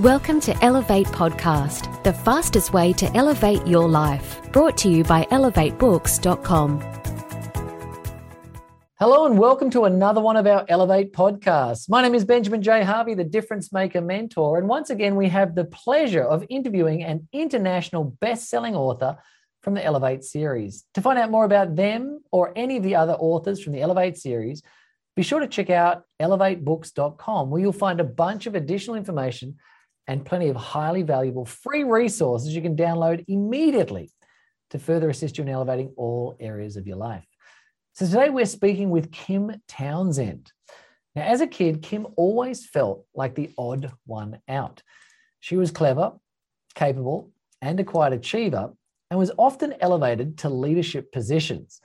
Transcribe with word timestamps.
Welcome 0.00 0.40
to 0.40 0.64
Elevate 0.64 1.06
Podcast, 1.06 2.02
the 2.02 2.12
fastest 2.12 2.72
way 2.72 2.92
to 2.94 3.06
elevate 3.16 3.64
your 3.64 3.88
life. 3.88 4.40
Brought 4.50 4.76
to 4.78 4.88
you 4.88 5.04
by 5.04 5.22
elevatebooks.com. 5.26 6.80
Hello 8.98 9.26
and 9.26 9.38
welcome 9.38 9.70
to 9.70 9.84
another 9.84 10.20
one 10.20 10.36
of 10.36 10.48
our 10.48 10.64
Elevate 10.68 11.12
podcasts. 11.12 11.88
My 11.88 12.02
name 12.02 12.16
is 12.16 12.24
Benjamin 12.24 12.60
J. 12.60 12.82
Harvey, 12.82 13.14
the 13.14 13.22
Difference 13.22 13.72
Maker 13.72 14.00
Mentor. 14.00 14.58
And 14.58 14.66
once 14.66 14.90
again, 14.90 15.14
we 15.14 15.28
have 15.28 15.54
the 15.54 15.66
pleasure 15.66 16.24
of 16.24 16.44
interviewing 16.50 17.04
an 17.04 17.28
international 17.32 18.02
best 18.02 18.50
selling 18.50 18.74
author 18.74 19.16
from 19.62 19.74
the 19.74 19.84
Elevate 19.84 20.24
series. 20.24 20.84
To 20.94 21.02
find 21.02 21.20
out 21.20 21.30
more 21.30 21.44
about 21.44 21.76
them 21.76 22.20
or 22.32 22.52
any 22.56 22.78
of 22.78 22.82
the 22.82 22.96
other 22.96 23.12
authors 23.12 23.62
from 23.62 23.72
the 23.72 23.80
Elevate 23.80 24.16
series, 24.16 24.60
be 25.14 25.22
sure 25.22 25.38
to 25.38 25.46
check 25.46 25.70
out 25.70 26.02
elevatebooks.com, 26.20 27.48
where 27.48 27.60
you'll 27.60 27.72
find 27.72 28.00
a 28.00 28.04
bunch 28.04 28.46
of 28.46 28.56
additional 28.56 28.96
information 28.96 29.56
and 30.06 30.24
plenty 30.24 30.48
of 30.48 30.56
highly 30.56 31.02
valuable 31.02 31.44
free 31.44 31.84
resources 31.84 32.54
you 32.54 32.62
can 32.62 32.76
download 32.76 33.24
immediately 33.28 34.10
to 34.70 34.78
further 34.78 35.08
assist 35.10 35.38
you 35.38 35.44
in 35.44 35.50
elevating 35.50 35.92
all 35.96 36.36
areas 36.40 36.76
of 36.76 36.86
your 36.86 36.96
life. 36.96 37.24
So 37.94 38.06
today 38.06 38.30
we're 38.30 38.46
speaking 38.46 38.90
with 38.90 39.12
Kim 39.12 39.52
Townsend. 39.68 40.50
Now, 41.14 41.22
as 41.22 41.40
a 41.40 41.46
kid, 41.46 41.80
Kim 41.82 42.08
always 42.16 42.66
felt 42.66 43.04
like 43.14 43.34
the 43.34 43.50
odd 43.56 43.92
one 44.04 44.40
out. 44.48 44.82
She 45.40 45.56
was 45.56 45.70
clever, 45.70 46.12
capable, 46.74 47.30
and 47.62 47.78
a 47.78 47.84
quiet 47.84 48.12
achiever, 48.12 48.72
and 49.10 49.18
was 49.18 49.30
often 49.38 49.74
elevated 49.80 50.38
to 50.38 50.48
leadership 50.48 51.12
positions. 51.12 51.80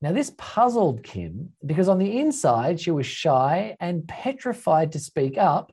Now, 0.00 0.12
this 0.12 0.32
puzzled 0.38 1.02
Kim 1.02 1.50
because 1.66 1.88
on 1.88 1.98
the 1.98 2.20
inside, 2.20 2.80
she 2.80 2.90
was 2.90 3.06
shy 3.06 3.76
and 3.80 4.06
petrified 4.06 4.92
to 4.92 4.98
speak 4.98 5.36
up 5.36 5.72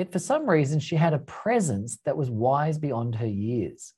Yet 0.00 0.12
for 0.12 0.18
some 0.18 0.48
reason, 0.48 0.80
she 0.80 0.96
had 0.96 1.12
a 1.12 1.18
presence 1.18 1.98
that 2.06 2.16
was 2.16 2.30
wise 2.30 2.78
beyond 2.78 3.16
her 3.16 3.26
years. 3.26 3.92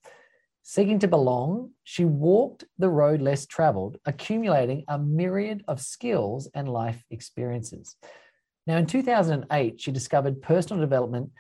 Seeking 0.65 0.99
to 0.99 1.07
belong, 1.07 1.71
she 1.85 2.05
walked 2.05 2.65
the 2.77 2.89
road 2.89 3.23
less 3.23 3.47
traveled, 3.47 3.99
accumulating 4.05 4.83
a 4.89 4.99
myriad 4.99 5.63
of 5.69 5.81
skills 5.81 6.51
and 6.57 6.69
life 6.69 7.05
experiences. 7.13 7.95
Now, 8.67 8.79
in 8.79 8.87
2008, 8.87 9.81
she 9.81 9.93
discovered 9.93 10.43
personal 10.43 10.81
development 10.81 11.31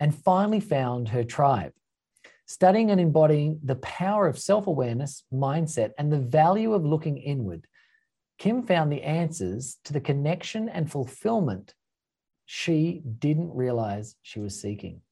and 0.00 0.12
finally 0.12 0.58
found 0.58 1.10
her 1.10 1.22
tribe. 1.22 1.70
Studying 2.44 2.90
and 2.90 3.00
embodying 3.00 3.60
the 3.62 3.76
power 3.76 4.26
of 4.26 4.36
self 4.36 4.66
awareness, 4.66 5.22
mindset, 5.32 5.92
and 5.96 6.12
the 6.12 6.18
value 6.18 6.74
of 6.74 6.84
looking 6.84 7.18
inward, 7.18 7.68
Kim 8.36 8.64
found 8.64 8.90
the 8.90 9.04
answers 9.04 9.78
to 9.84 9.92
the 9.92 10.00
connection 10.00 10.68
and 10.68 10.90
fulfillment 10.90 11.74
she 12.50 13.02
didn't 13.18 13.54
realize 13.54 14.16
she 14.22 14.40
was 14.40 14.58
seeking. 14.58 15.02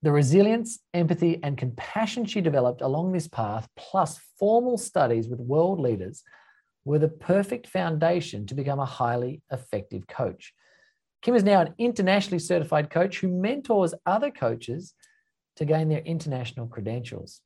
The 0.00 0.10
resilience, 0.10 0.78
empathy, 0.94 1.40
and 1.42 1.58
compassion 1.58 2.24
she 2.24 2.40
developed 2.40 2.80
along 2.80 3.12
this 3.12 3.28
path, 3.28 3.68
plus 3.76 4.18
formal 4.38 4.78
studies 4.78 5.28
with 5.28 5.40
world 5.40 5.78
leaders, 5.78 6.24
were 6.86 6.98
the 6.98 7.08
perfect 7.08 7.66
foundation 7.66 8.46
to 8.46 8.54
become 8.54 8.78
a 8.78 8.86
highly 8.86 9.42
effective 9.52 10.06
coach. 10.06 10.54
Kim 11.20 11.34
is 11.34 11.44
now 11.44 11.60
an 11.60 11.74
internationally 11.76 12.38
certified 12.38 12.88
coach 12.88 13.18
who 13.18 13.28
mentors 13.28 13.92
other 14.06 14.30
coaches 14.30 14.94
to 15.56 15.66
gain 15.66 15.90
their 15.90 16.00
international 16.00 16.66
credentials. 16.66 17.42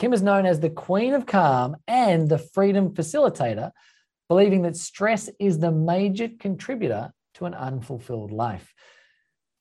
Kim 0.00 0.12
is 0.12 0.22
known 0.22 0.44
as 0.44 0.58
the 0.58 0.70
Queen 0.70 1.14
of 1.14 1.24
Calm 1.24 1.76
and 1.86 2.28
the 2.28 2.38
Freedom 2.38 2.90
Facilitator, 2.94 3.70
believing 4.28 4.62
that 4.62 4.76
stress 4.76 5.30
is 5.38 5.60
the 5.60 5.70
major 5.70 6.28
contributor 6.40 7.12
to 7.34 7.46
an 7.46 7.54
unfulfilled 7.54 8.32
life. 8.32 8.72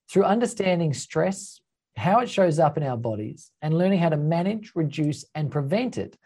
Through 0.09 0.23
understanding 0.23 0.94
stress, 0.94 1.62
how 1.95 2.20
it 2.20 2.30
shows 2.30 2.59
up 2.59 2.78
in 2.78 2.84
our 2.84 2.98
bodies, 2.98 3.52
and 3.62 3.78
learning 3.78 4.00
how 4.00 4.09
to 4.09 4.17
manage, 4.17 4.72
reduce, 4.75 5.25
and 5.36 5.52
prevent 5.52 5.97
it, 5.97 6.17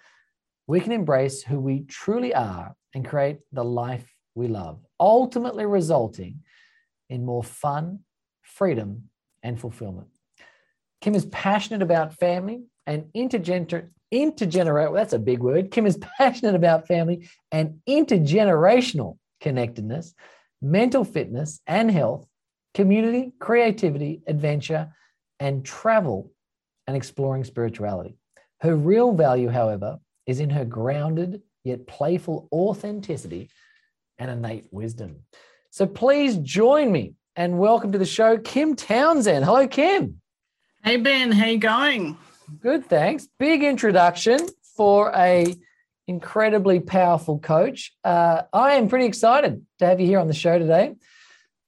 we 0.68 0.80
can 0.80 0.92
embrace 0.92 1.44
who 1.44 1.60
we 1.60 1.82
truly 1.82 2.34
are 2.34 2.76
and 2.94 3.06
create 3.08 3.40
the 3.52 3.64
life 3.64 4.14
we 4.36 4.48
love, 4.48 4.80
ultimately 5.00 5.66
resulting 5.66 6.40
in 7.10 7.26
more 7.26 7.44
fun, 7.44 8.00
freedom, 8.42 9.10
and 9.42 9.60
fulfillment. 9.60 10.08
Kim 11.02 11.16
is 11.16 11.26
passionate 11.26 11.82
about 11.82 12.14
family 12.14 12.64
and 12.88 13.06
intergener- 13.16 13.90
intergenerate. 14.12 14.92
Well, 14.92 14.94
that's 14.94 15.14
a 15.14 15.20
big 15.20 15.40
word. 15.40 15.72
Kim 15.72 15.86
is 15.86 15.98
passionate 16.18 16.56
about 16.56 16.88
family 16.88 17.28
and 17.52 17.80
intergenerational 17.88 19.18
connectedness 19.42 20.14
mental 20.64 21.04
fitness 21.04 21.60
and 21.68 21.92
health, 21.92 22.26
community, 22.74 23.34
creativity, 23.40 24.22
adventure, 24.26 24.94
and 25.40 25.66
travel 25.66 26.32
and 26.88 26.96
exploring 26.96 27.44
spirituality. 27.44 28.18
Her 28.62 28.76
real 28.76 29.14
value, 29.14 29.50
however, 29.50 30.00
is 30.26 30.40
in 30.40 30.50
her 30.52 30.66
grounded 30.66 31.42
yet 31.64 31.86
playful 31.86 32.48
authenticity 32.52 33.50
and 34.18 34.32
innate 34.32 34.68
wisdom. 34.72 35.18
So 35.70 35.86
please 35.86 36.38
join 36.38 36.92
me 36.92 37.16
and 37.36 37.60
welcome 37.60 37.92
to 37.92 37.98
the 37.98 38.06
show, 38.06 38.38
Kim 38.38 38.76
Townsend. 38.76 39.44
Hello, 39.44 39.68
Kim. 39.68 40.22
Hey, 40.84 40.98
Ben. 40.98 41.32
How 41.32 41.48
you 41.48 41.58
going? 41.58 42.18
Good, 42.62 42.86
thanks. 42.86 43.28
Big 43.40 43.64
introduction 43.64 44.40
for 44.76 45.12
a 45.16 45.56
incredibly 46.08 46.80
powerful 46.80 47.40
coach. 47.40 47.94
Uh, 48.04 48.44
I 48.52 48.74
am 48.74 48.90
pretty 48.90 49.06
excited 49.06 49.66
to 49.80 49.86
have 49.86 50.00
you 50.00 50.08
here 50.08 50.20
on 50.20 50.28
the 50.28 50.34
show 50.34 50.58
today. 50.60 50.96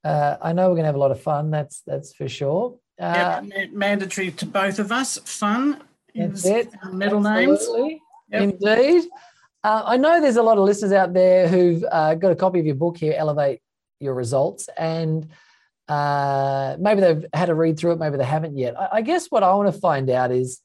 Uh, 0.03 0.38
I 0.41 0.53
know 0.53 0.69
we're 0.69 0.75
going 0.75 0.84
to 0.84 0.88
have 0.88 0.96
a 0.96 1.00
lot 1.00 1.12
of 1.12 1.22
fun. 1.22 1.51
That's 1.51 1.81
that's 1.85 2.13
for 2.13 2.28
sure. 2.28 2.78
Uh, 3.00 3.41
yep, 3.53 3.72
mandatory 3.72 4.31
to 4.31 4.45
both 4.45 4.79
of 4.79 4.91
us. 4.91 5.18
Fun 5.18 5.81
is 6.13 6.45
it. 6.45 6.69
middle 6.91 7.25
Absolutely. 7.25 7.90
names. 7.90 8.00
Yep. 8.29 8.41
Indeed. 8.41 9.09
Uh, 9.63 9.84
I 9.85 9.97
know 9.97 10.22
there's 10.22 10.35
a 10.35 10.44
lot 10.44 10.57
of 10.57 10.63
listeners 10.63 10.91
out 10.91 11.13
there 11.13 11.47
who've 11.47 11.84
uh, 11.91 12.13
got 12.16 12.31
a 12.31 12.35
copy 12.35 12.59
of 12.59 12.66
your 12.66 12.75
book 12.75 12.97
here, 12.97 13.16
Elevate 13.18 13.62
Your 14.00 14.13
Results, 14.13 14.69
and 14.78 15.28
uh, 15.88 16.78
maybe 16.79 17.01
they've 17.01 17.25
had 17.34 17.50
a 17.50 17.56
read 17.56 17.78
through 17.78 17.94
it, 17.94 18.00
maybe 18.00 18.18
they 18.18 18.25
haven't 18.25 18.57
yet. 18.57 18.79
I, 18.79 18.90
I 18.94 19.01
guess 19.01 19.28
what 19.28 19.44
I 19.44 19.53
want 19.56 19.74
to 19.74 19.79
find 19.79 20.09
out 20.09 20.31
is 20.31 20.62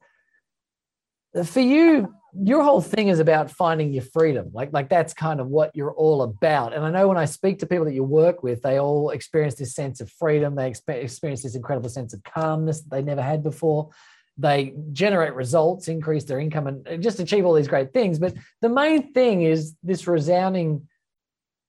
for 1.45 1.61
you 1.61 2.15
your 2.39 2.63
whole 2.63 2.81
thing 2.81 3.09
is 3.09 3.19
about 3.19 3.51
finding 3.51 3.93
your 3.93 4.03
freedom. 4.03 4.51
Like 4.53 4.73
like 4.73 4.89
that's 4.89 5.13
kind 5.13 5.41
of 5.41 5.49
what 5.49 5.75
you're 5.75 5.93
all 5.93 6.23
about. 6.23 6.73
And 6.73 6.85
i 6.85 6.91
know 6.91 7.09
when 7.09 7.19
i 7.19 7.25
speak 7.25 7.59
to 7.61 7.67
people 7.67 7.85
that 7.85 7.95
you 7.95 8.05
work 8.05 8.43
with 8.43 8.63
they 8.63 8.79
all 8.79 9.11
experience 9.11 9.55
this 9.57 9.75
sense 9.75 10.01
of 10.01 10.11
freedom. 10.11 10.55
They 10.55 10.69
experience 10.69 11.43
this 11.43 11.55
incredible 11.55 11.89
sense 11.89 12.15
of 12.15 12.23
calmness 12.23 12.83
that 12.83 12.91
they 12.91 13.03
never 13.03 13.23
had 13.23 13.43
before. 13.43 13.91
They 14.39 14.75
generate 14.93 15.35
results 15.35 15.89
increase 15.89 16.25
their 16.25 16.41
income 16.41 16.67
and 16.67 17.03
just 17.03 17.21
achieve 17.21 17.45
all 17.45 17.55
these 17.55 17.69
great 17.69 17.93
things. 17.93 18.19
But 18.19 18.35
the 18.61 18.69
main 18.69 19.13
thing 19.13 19.43
is 19.43 19.75
this 19.83 20.07
resounding 20.07 20.89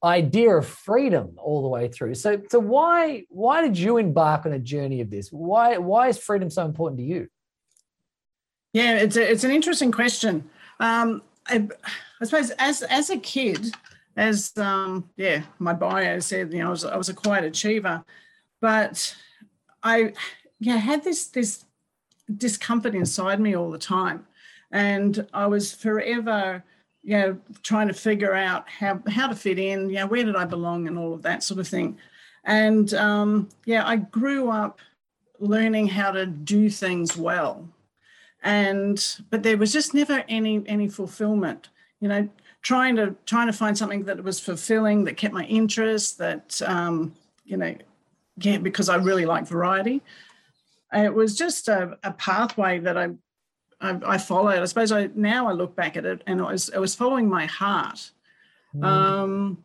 idea 0.03 0.55
of 0.55 0.65
freedom 0.65 1.35
all 1.37 1.61
the 1.61 1.67
way 1.67 1.87
through. 1.87 2.15
So 2.15 2.41
so 2.49 2.59
why 2.59 3.23
why 3.29 3.61
did 3.61 3.77
you 3.77 3.97
embark 3.97 4.45
on 4.45 4.53
a 4.53 4.59
journey 4.59 5.01
of 5.01 5.09
this? 5.09 5.29
Why 5.29 5.77
why 5.77 6.09
is 6.09 6.17
freedom 6.17 6.49
so 6.49 6.65
important 6.65 6.99
to 6.99 7.05
you 7.05 7.27
yeah, 8.73 8.97
it's 8.97 9.17
a, 9.17 9.31
it's 9.31 9.43
an 9.43 9.51
interesting 9.51 9.91
question. 9.91 10.49
Um, 10.79 11.21
I, 11.47 11.67
I, 12.21 12.25
suppose 12.25 12.51
as 12.51 12.81
as 12.83 13.09
a 13.09 13.17
kid, 13.17 13.73
as 14.15 14.55
um, 14.57 15.09
yeah, 15.17 15.43
my 15.59 15.73
bio 15.73 16.19
said, 16.19 16.53
you 16.53 16.59
know, 16.59 16.67
I 16.67 16.69
was, 16.69 16.85
I 16.85 16.97
was 16.97 17.09
a 17.09 17.13
quiet 17.13 17.43
achiever, 17.43 18.03
but 18.61 19.15
I 19.83 20.13
yeah 20.59 20.77
had 20.77 21.03
this 21.03 21.27
this 21.27 21.65
discomfort 22.37 22.95
inside 22.95 23.39
me 23.39 23.55
all 23.55 23.71
the 23.71 23.77
time, 23.77 24.25
and 24.71 25.27
I 25.33 25.47
was 25.47 25.73
forever 25.73 26.63
you 27.03 27.17
know 27.17 27.37
trying 27.63 27.87
to 27.87 27.93
figure 27.93 28.33
out 28.33 28.69
how 28.69 29.01
how 29.09 29.27
to 29.27 29.35
fit 29.35 29.59
in, 29.59 29.89
you 29.89 29.95
know, 29.95 30.07
where 30.07 30.23
did 30.23 30.35
I 30.35 30.45
belong, 30.45 30.87
and 30.87 30.97
all 30.97 31.13
of 31.13 31.23
that 31.23 31.43
sort 31.43 31.59
of 31.59 31.67
thing. 31.67 31.97
And 32.45 32.93
um, 32.93 33.49
yeah, 33.65 33.85
I 33.85 33.97
grew 33.97 34.49
up 34.49 34.79
learning 35.39 35.87
how 35.87 36.11
to 36.11 36.25
do 36.25 36.69
things 36.69 37.17
well 37.17 37.67
and 38.43 39.17
but 39.29 39.43
there 39.43 39.57
was 39.57 39.71
just 39.71 39.93
never 39.93 40.23
any 40.27 40.63
any 40.67 40.87
fulfillment 40.87 41.69
you 41.99 42.07
know 42.07 42.27
trying 42.61 42.95
to 42.95 43.15
trying 43.25 43.47
to 43.47 43.53
find 43.53 43.77
something 43.77 44.03
that 44.05 44.23
was 44.23 44.39
fulfilling 44.39 45.03
that 45.03 45.17
kept 45.17 45.33
my 45.33 45.45
interest 45.45 46.17
that 46.17 46.61
um, 46.63 47.13
you 47.45 47.57
know 47.57 47.75
yeah 48.37 48.57
because 48.57 48.89
i 48.89 48.95
really 48.95 49.25
like 49.25 49.47
variety. 49.47 50.01
It 50.93 51.13
was 51.13 51.37
just 51.37 51.69
a, 51.69 51.97
a 52.03 52.11
pathway 52.11 52.79
that 52.79 52.97
I, 52.97 53.11
I, 53.79 53.97
I 54.05 54.17
followed. 54.17 54.59
I 54.59 54.65
suppose 54.65 54.91
i 54.91 55.09
now 55.15 55.47
i 55.47 55.53
look 55.53 55.75
back 55.75 55.95
at 55.95 56.05
it 56.05 56.21
and 56.27 56.41
i 56.41 56.51
was 56.51 56.69
it 56.69 56.79
was 56.79 56.95
following 56.95 57.29
my 57.29 57.45
heart. 57.45 58.11
Mm. 58.75 58.85
um, 58.85 59.63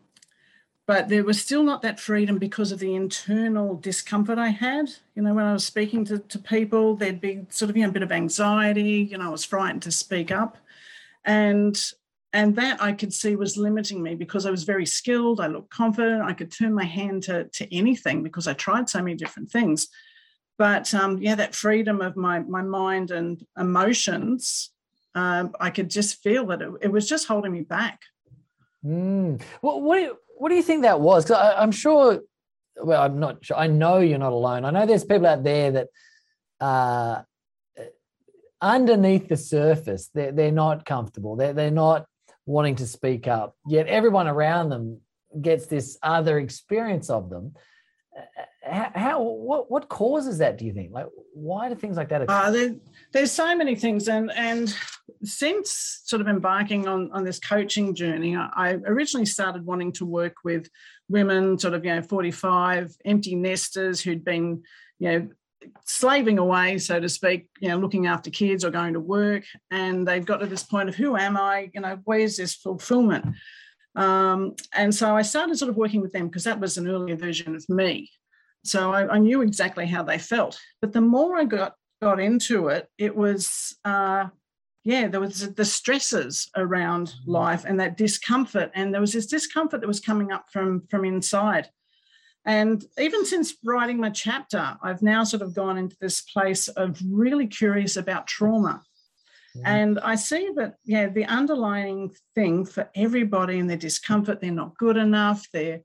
but 0.87 1.09
there 1.09 1.25
was 1.25 1.43
still 1.43 1.65
not 1.65 1.83
that 1.83 1.99
freedom 1.99 2.39
because 2.39 2.71
of 2.71 2.79
the 2.79 2.95
internal 2.95 3.75
discomfort 3.75 4.39
I 4.39 4.49
had. 4.49 4.89
You 5.17 5.23
know, 5.23 5.35
when 5.35 5.45
I 5.45 5.53
was 5.53 5.67
speaking 5.67 6.05
to, 6.07 6.21
to 6.21 6.39
people, 6.39 6.95
there'd 6.95 7.21
be 7.21 7.45
sort 7.49 7.71
of 7.71 7.77
you 7.77 7.83
know, 7.83 7.89
a 7.89 7.93
bit 7.93 8.05
of 8.05 8.13
anxiety. 8.13 9.09
You 9.11 9.19
know, 9.19 9.27
I 9.27 9.31
was 9.31 9.45
frightened 9.45 9.83
to 9.83 9.91
speak 9.91 10.31
up, 10.31 10.57
and 11.25 11.77
and 12.33 12.55
that 12.57 12.81
I 12.81 12.93
could 12.93 13.13
see 13.13 13.35
was 13.35 13.57
limiting 13.57 14.03
me 14.03 14.15
because 14.15 14.47
I 14.47 14.51
was 14.51 14.63
very 14.63 14.87
skilled. 14.87 15.41
I 15.41 15.49
looked 15.49 15.71
confident. 15.71 16.23
I 16.23 16.35
could 16.35 16.53
turn 16.53 16.73
my 16.73 16.85
hand 16.85 17.25
to 17.25 17.45
to 17.45 17.75
anything 17.75 18.23
because 18.23 18.47
I 18.47 18.53
tried 18.53 18.89
so 18.89 19.03
many 19.03 19.17
different 19.17 19.51
things. 19.51 19.89
but 20.59 20.95
um, 20.95 21.19
yeah, 21.19 21.35
that 21.35 21.57
freedom 21.57 22.01
of 22.01 22.17
my 22.17 22.39
my 22.41 22.63
mind 22.63 23.11
and 23.11 23.45
emotions, 23.59 24.71
um, 25.17 25.53
I 25.59 25.71
could 25.71 25.91
just 25.91 26.23
feel 26.23 26.47
that 26.47 26.63
it, 26.63 26.71
it, 26.83 26.93
was 26.93 27.09
just 27.09 27.27
holding 27.27 27.53
me 27.53 27.63
back. 27.63 28.01
Mm. 28.85 29.43
Well, 29.63 29.81
what 29.81 30.19
what 30.39 30.51
do 30.51 30.55
you 30.55 30.63
think 30.63 30.83
that 30.83 31.01
was? 31.01 31.25
Because 31.25 31.55
I'm 31.57 31.73
sure. 31.73 32.21
Well, 32.83 33.03
I'm 33.03 33.19
not 33.19 33.45
sure. 33.45 33.57
I 33.57 33.69
know 33.69 33.99
you're 33.99 34.19
not 34.19 34.33
alone. 34.33 34.65
I 34.65 34.71
know 34.71 34.85
there's 34.85 35.05
people 35.05 35.27
out 35.27 35.43
there 35.43 35.71
that 35.73 35.89
uh, 36.61 37.23
underneath 38.61 39.29
the 39.29 39.37
surface, 39.37 40.11
they're, 40.13 40.33
they're 40.33 40.53
not 40.53 40.85
comfortable. 40.85 41.37
They're, 41.37 41.55
they're 41.55 41.71
not 41.71 42.07
wanting 42.45 42.77
to 42.77 42.87
speak 42.87 43.27
up. 43.27 43.57
Yet 43.67 43.87
everyone 43.87 44.29
around 44.29 44.69
them 44.69 45.01
gets 45.41 45.67
this 45.67 45.99
other 46.03 46.39
experience 46.39 47.09
of 47.09 47.31
them 47.31 47.55
how, 48.63 49.23
what 49.23 49.71
what 49.71 49.89
causes 49.89 50.39
that 50.39 50.59
do 50.59 50.65
you 50.65 50.73
think 50.73 50.93
like 50.93 51.07
why 51.35 51.69
do 51.69 51.75
things 51.75 51.97
like 51.97 52.09
that 52.09 52.23
occur? 52.23 52.33
Uh, 52.33 52.69
there's 53.17 53.33
so 53.33 53.57
many 53.57 53.75
things 53.75 54.09
and 54.09 54.31
and 54.33 54.75
since 55.25 56.03
sort 56.05 56.21
of 56.21 56.29
embarking 56.29 56.87
on 56.87 57.11
on 57.13 57.25
this 57.25 57.39
coaching 57.39 57.95
journey 57.95 58.37
I, 58.37 58.73
originally 58.85 59.25
started 59.25 59.65
wanting 59.65 59.93
to 59.93 60.05
work 60.05 60.35
with 60.45 60.69
women 61.09 61.59
sort 61.59 61.73
of 61.73 61.83
you 61.83 61.95
know 61.95 62.03
45 62.03 62.95
empty 63.07 63.35
nesters 63.35 64.03
who'd 64.03 64.23
been 64.23 64.63
you 64.99 65.09
know 65.11 65.29
slaving 65.87 66.39
away 66.39 66.77
so 66.77 67.01
to 67.01 67.09
speak 67.09 67.49
you 67.59 67.71
know 67.71 67.79
looking 67.79 68.07
after 68.07 68.29
kids 68.29 68.67
or 68.67 68.71
going 68.71 68.93
to 68.93 69.01
work 69.01 69.45
and 69.71 70.07
they've 70.07 70.27
got 70.27 70.41
to 70.41 70.47
this 70.47 70.63
point 70.63 70.91
of 70.91 70.95
who 70.95 71.17
am 71.17 71.39
i 71.39 71.71
you 71.73 71.81
know 71.81 71.99
where's 72.05 72.37
this 72.37 72.55
fulfillment 72.55 73.25
um, 73.95 74.55
and 74.75 74.95
so 74.95 75.17
I 75.17 75.23
started 75.23 75.57
sort 75.57 75.71
of 75.71 75.79
working 75.79 76.03
with 76.03 76.13
them 76.13 76.29
because 76.29 76.45
that 76.45 76.61
was 76.61 76.77
an 76.77 76.87
earlier 76.87 77.17
version 77.17 77.57
of 77.57 77.67
me. 77.71 78.11
So 78.63 78.93
I, 78.93 79.15
I, 79.15 79.19
knew 79.19 79.41
exactly 79.41 79.87
how 79.87 80.03
they 80.03 80.19
felt. 80.19 80.61
But 80.83 80.93
the 80.93 81.01
more 81.01 81.39
I 81.39 81.45
got 81.45 81.77
got 82.01 82.21
into 82.21 82.69
it, 82.69 82.89
it 82.99 83.15
was 83.15 83.77
uh, 83.85 84.27
yeah, 84.85 85.09
there 85.09 85.21
was 85.21 85.53
the 85.55 85.65
stresses 85.65 86.49
around 86.57 87.09
mm-hmm. 87.09 87.31
life 87.33 87.65
and 87.65 87.81
that 87.81 87.97
discomfort, 87.97 88.71
and 88.75 88.93
there 88.93 89.01
was 89.01 89.13
this 89.13 89.27
discomfort 89.27 89.81
that 89.81 89.89
was 89.89 90.01
coming 90.01 90.33
up 90.33 90.47
from 90.53 90.87
from 90.89 91.05
inside. 91.05 91.69
And 92.45 92.85
even 92.97 93.25
since 93.25 93.57
writing 93.65 93.99
my 93.99 94.11
chapter, 94.11 94.77
I've 94.81 95.03
now 95.03 95.25
sort 95.25 95.43
of 95.43 95.53
gone 95.53 95.79
into 95.79 95.97
this 96.01 96.21
place 96.21 96.69
of 96.69 97.01
really 97.05 97.49
curious 97.49 97.97
about 97.97 98.29
trauma 98.29 98.85
Mm-hmm. 99.57 99.67
And 99.67 100.01
I 100.01 100.17
see 100.17 100.51
that, 100.57 100.75
yeah, 100.85 101.09
the 101.09 101.25
underlying 101.25 102.15
thing 102.35 102.65
for 102.67 102.91
everybody 102.95 103.59
in 103.59 103.67
their 103.67 103.77
discomfort, 103.77 104.41
they're 104.41 104.51
not 104.51 104.77
good 104.77 104.97
enough, 104.97 105.47
their 105.53 105.81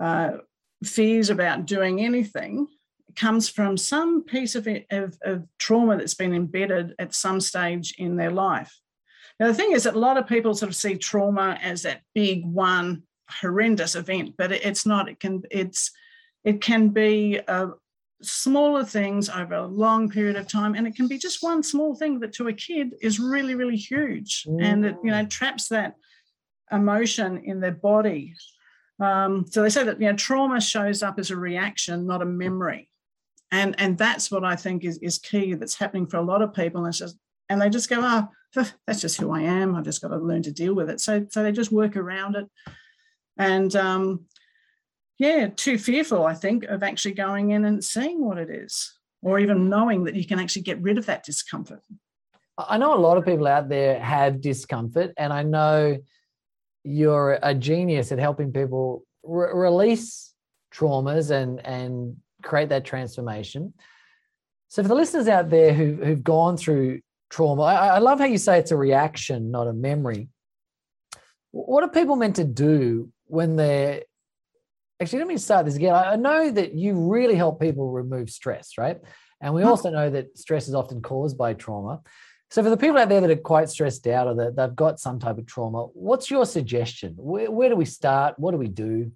uh, 0.00 0.38
fears 0.84 1.30
about 1.30 1.66
doing 1.66 2.00
anything 2.00 2.68
comes 3.16 3.48
from 3.48 3.76
some 3.76 4.24
piece 4.24 4.54
of, 4.54 4.68
of, 4.90 5.18
of 5.22 5.46
trauma 5.58 5.96
that's 5.96 6.14
been 6.14 6.34
embedded 6.34 6.94
at 6.98 7.14
some 7.14 7.40
stage 7.40 7.94
in 7.98 8.16
their 8.16 8.30
life. 8.30 8.78
Now, 9.40 9.48
the 9.48 9.54
thing 9.54 9.72
is 9.72 9.84
that 9.84 9.94
a 9.94 9.98
lot 9.98 10.18
of 10.18 10.26
people 10.26 10.54
sort 10.54 10.70
of 10.70 10.76
see 10.76 10.96
trauma 10.96 11.58
as 11.62 11.82
that 11.82 12.02
big 12.14 12.44
one 12.44 13.02
horrendous 13.28 13.94
event, 13.94 14.34
but 14.36 14.52
it's 14.52 14.86
not. 14.86 15.08
It 15.08 15.18
can 15.20 15.42
it's 15.50 15.90
it 16.44 16.60
can 16.60 16.88
be 16.88 17.40
a, 17.48 17.70
smaller 18.22 18.84
things 18.84 19.28
over 19.28 19.54
a 19.54 19.66
long 19.66 20.08
period 20.08 20.36
of 20.36 20.46
time 20.46 20.74
and 20.74 20.86
it 20.86 20.94
can 20.94 21.08
be 21.08 21.18
just 21.18 21.42
one 21.42 21.62
small 21.62 21.94
thing 21.94 22.20
that 22.20 22.32
to 22.32 22.48
a 22.48 22.52
kid 22.52 22.94
is 23.02 23.18
really 23.18 23.54
really 23.54 23.76
huge 23.76 24.44
mm. 24.44 24.62
and 24.62 24.86
it 24.86 24.96
you 25.02 25.10
know 25.10 25.26
traps 25.26 25.68
that 25.68 25.96
emotion 26.70 27.42
in 27.44 27.60
their 27.60 27.72
body 27.72 28.32
um, 29.00 29.44
so 29.50 29.62
they 29.62 29.68
say 29.68 29.82
that 29.82 30.00
you 30.00 30.06
know 30.06 30.16
trauma 30.16 30.60
shows 30.60 31.02
up 31.02 31.18
as 31.18 31.30
a 31.30 31.36
reaction 31.36 32.06
not 32.06 32.22
a 32.22 32.26
memory 32.26 32.88
and 33.52 33.74
and 33.78 33.96
that's 33.96 34.30
what 34.30 34.44
i 34.44 34.56
think 34.56 34.82
is, 34.82 34.98
is 34.98 35.18
key 35.18 35.54
that's 35.54 35.78
happening 35.78 36.06
for 36.06 36.16
a 36.16 36.22
lot 36.22 36.42
of 36.42 36.54
people. 36.54 36.80
And 36.80 36.88
it's 36.88 36.98
just 36.98 37.16
and 37.48 37.60
they 37.60 37.70
just 37.70 37.88
go 37.88 38.00
oh 38.02 38.28
that's 38.86 39.00
just 39.00 39.20
who 39.20 39.30
i 39.30 39.40
am. 39.40 39.74
I've 39.74 39.84
just 39.84 40.02
got 40.02 40.08
to 40.08 40.16
learn 40.16 40.42
to 40.42 40.52
deal 40.52 40.74
with 40.74 40.90
it. 40.90 41.00
So 41.00 41.26
so 41.30 41.42
they 41.42 41.52
just 41.52 41.72
work 41.72 41.96
around 41.96 42.36
it. 42.36 42.46
And 43.38 43.74
um, 43.76 44.26
yeah, 45.18 45.48
too 45.54 45.78
fearful, 45.78 46.26
I 46.26 46.34
think, 46.34 46.64
of 46.64 46.82
actually 46.82 47.14
going 47.14 47.50
in 47.50 47.64
and 47.64 47.82
seeing 47.82 48.24
what 48.24 48.38
it 48.38 48.50
is, 48.50 48.92
or 49.22 49.38
even 49.38 49.68
knowing 49.68 50.04
that 50.04 50.14
you 50.14 50.26
can 50.26 50.38
actually 50.38 50.62
get 50.62 50.82
rid 50.82 50.98
of 50.98 51.06
that 51.06 51.24
discomfort. 51.24 51.82
I 52.58 52.76
know 52.76 52.94
a 52.94 52.98
lot 52.98 53.16
of 53.16 53.24
people 53.24 53.46
out 53.46 53.68
there 53.68 53.98
have 54.00 54.42
discomfort, 54.42 55.12
and 55.16 55.32
I 55.32 55.42
know 55.42 55.98
you're 56.84 57.38
a 57.42 57.54
genius 57.54 58.12
at 58.12 58.18
helping 58.18 58.52
people 58.52 59.04
re- 59.22 59.52
release 59.54 60.34
traumas 60.74 61.30
and 61.30 61.64
and 61.64 62.16
create 62.42 62.68
that 62.70 62.84
transformation. 62.84 63.72
So, 64.68 64.82
for 64.82 64.88
the 64.88 64.94
listeners 64.94 65.28
out 65.28 65.50
there 65.50 65.74
who, 65.74 65.96
who've 66.02 66.24
gone 66.24 66.56
through 66.56 67.00
trauma, 67.30 67.62
I, 67.62 67.88
I 67.88 67.98
love 67.98 68.18
how 68.18 68.24
you 68.24 68.38
say 68.38 68.58
it's 68.58 68.70
a 68.70 68.76
reaction, 68.76 69.50
not 69.50 69.66
a 69.66 69.72
memory. 69.72 70.28
What 71.50 71.84
are 71.84 71.90
people 71.90 72.16
meant 72.16 72.36
to 72.36 72.44
do 72.44 73.10
when 73.26 73.56
they're 73.56 74.02
actually, 75.02 75.18
let 75.18 75.28
me 75.28 75.36
start 75.36 75.66
this 75.66 75.76
again. 75.76 75.94
I 75.94 76.16
know 76.16 76.50
that 76.50 76.74
you 76.74 76.94
really 76.94 77.34
help 77.34 77.60
people 77.60 77.90
remove 77.90 78.30
stress, 78.30 78.78
right? 78.78 78.98
And 79.40 79.52
we 79.52 79.62
hmm. 79.62 79.68
also 79.68 79.90
know 79.90 80.08
that 80.10 80.38
stress 80.38 80.68
is 80.68 80.74
often 80.74 81.02
caused 81.02 81.36
by 81.36 81.54
trauma. 81.54 82.00
So, 82.50 82.62
for 82.62 82.70
the 82.70 82.76
people 82.76 82.98
out 82.98 83.08
there 83.08 83.20
that 83.20 83.30
are 83.30 83.36
quite 83.36 83.68
stressed 83.68 84.06
out 84.06 84.26
or 84.26 84.34
that 84.36 84.56
they've 84.56 84.76
got 84.76 85.00
some 85.00 85.18
type 85.18 85.38
of 85.38 85.46
trauma, 85.46 85.86
what's 85.94 86.30
your 86.30 86.46
suggestion? 86.46 87.14
Where, 87.16 87.50
where 87.50 87.68
do 87.68 87.76
we 87.76 87.86
start? 87.86 88.38
What 88.38 88.52
do 88.52 88.58
we 88.58 88.68
do? 88.68 89.10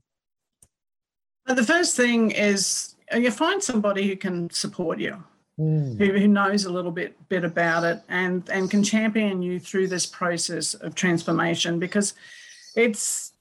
The 1.47 1.63
first 1.63 1.97
thing 1.97 2.33
is 2.33 2.96
you 3.15 3.31
find 3.31 3.63
somebody 3.63 4.09
who 4.09 4.17
can 4.17 4.51
support 4.51 4.99
you, 4.99 5.23
mm. 5.59 5.99
who, 5.99 6.19
who 6.19 6.29
knows 6.29 6.65
a 6.65 6.73
little 6.73 6.91
bit 6.91 7.17
bit 7.29 7.45
about 7.45 7.85
it, 7.85 8.03
and 8.09 8.49
and 8.51 8.71
can 8.71 8.83
champion 8.83 9.43
you 9.43 9.61
through 9.61 9.89
this 9.89 10.07
process 10.07 10.75
of 10.75 10.95
transformation 10.95 11.79
because 11.79 12.15
it's 12.75 13.33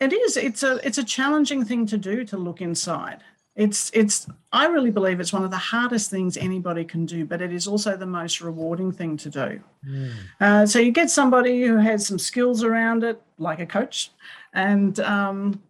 it 0.00 0.12
is. 0.12 0.36
It's 0.36 0.62
a 0.62 0.84
it's 0.86 0.98
a 0.98 1.04
challenging 1.04 1.64
thing 1.64 1.86
to 1.86 1.98
do 1.98 2.24
to 2.24 2.36
look 2.36 2.60
inside. 2.60 3.20
It's 3.56 3.90
it's 3.94 4.26
I 4.52 4.66
really 4.66 4.90
believe 4.90 5.20
it's 5.20 5.32
one 5.32 5.44
of 5.44 5.50
the 5.50 5.56
hardest 5.56 6.10
things 6.10 6.36
anybody 6.36 6.84
can 6.84 7.06
do, 7.06 7.24
but 7.24 7.40
it 7.40 7.52
is 7.52 7.68
also 7.68 7.96
the 7.96 8.06
most 8.06 8.40
rewarding 8.40 8.90
thing 8.90 9.16
to 9.18 9.30
do. 9.30 9.60
Mm. 9.88 10.12
Uh, 10.40 10.66
so 10.66 10.80
you 10.80 10.90
get 10.90 11.08
somebody 11.08 11.62
who 11.62 11.76
has 11.76 12.04
some 12.04 12.18
skills 12.18 12.64
around 12.64 13.04
it, 13.04 13.22
like 13.38 13.60
a 13.60 13.66
coach, 13.66 14.10
and 14.52 14.98
um, 15.00 15.62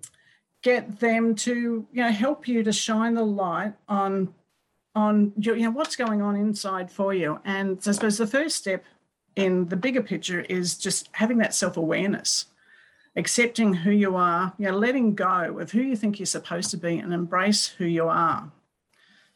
get 0.65 0.99
them 0.99 1.35
to 1.35 1.87
you 1.93 2.03
know 2.03 2.11
help 2.11 2.49
you 2.49 2.65
to 2.65 2.73
shine 2.73 3.15
the 3.15 3.25
light 3.25 3.75
on 3.87 4.35
on 4.97 5.33
you 5.37 5.57
know 5.57 5.71
what's 5.71 5.95
going 5.95 6.23
on 6.23 6.35
inside 6.35 6.91
for 6.91 7.15
you. 7.15 7.39
And 7.44 7.81
so 7.81 7.91
I 7.91 7.94
suppose 7.94 8.19
the 8.19 8.27
first 8.27 8.56
step 8.56 8.83
in 9.37 9.69
the 9.69 9.77
bigger 9.77 10.03
picture 10.03 10.41
is 10.41 10.77
just 10.77 11.11
having 11.13 11.39
that 11.39 11.55
self 11.55 11.77
awareness 11.77 12.47
accepting 13.17 13.73
who 13.73 13.93
you 13.93 14.17
are, 14.17 14.53
you 14.59 14.67
know, 14.67 14.77
letting 14.77 15.15
go 15.15 15.59
of 15.59 15.71
who 15.71 15.81
you 15.81 15.94
think 15.94 16.19
you're 16.19 16.27
supposed 16.27 16.71
to 16.71 16.77
be 16.77 16.99
and 16.99 17.13
embrace 17.13 17.69
who 17.69 17.85
you 17.85 18.09
are. 18.09 18.51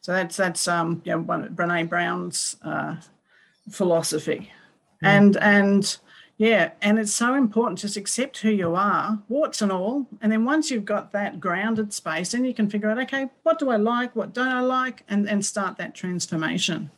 So 0.01 0.13
that's 0.13 0.37
that's 0.37 0.67
um, 0.67 1.03
you 1.05 1.13
know, 1.13 1.21
one 1.21 1.55
Brene 1.55 1.89
Brown's 1.89 2.57
uh, 2.63 2.97
philosophy, 3.71 4.51
mm. 5.03 5.07
and 5.07 5.37
and 5.37 5.99
yeah, 6.39 6.71
and 6.81 7.01
it's 7.01 7.13
so 7.13 7.35
important 7.35 7.81
just 7.81 7.97
accept 7.97 8.39
who 8.39 8.51
you 8.51 8.77
are, 8.77 9.19
warts 9.29 9.61
and 9.61 9.73
all, 9.73 10.07
and 10.21 10.31
then 10.31 10.45
once 10.45 10.71
you've 10.71 10.85
got 10.85 11.11
that 11.11 11.41
grounded 11.41 11.93
space, 11.93 12.31
then 12.31 12.45
you 12.45 12.55
can 12.55 12.71
figure 12.71 12.89
out 12.89 12.99
okay, 12.99 13.29
what 13.43 13.59
do 13.59 13.71
I 13.71 13.77
like, 13.77 14.15
what 14.15 14.33
don't 14.33 14.47
I 14.47 14.61
like, 14.61 15.03
and 15.09 15.29
and 15.29 15.45
start 15.45 15.77
that 15.79 15.97
transformation. 15.97 16.93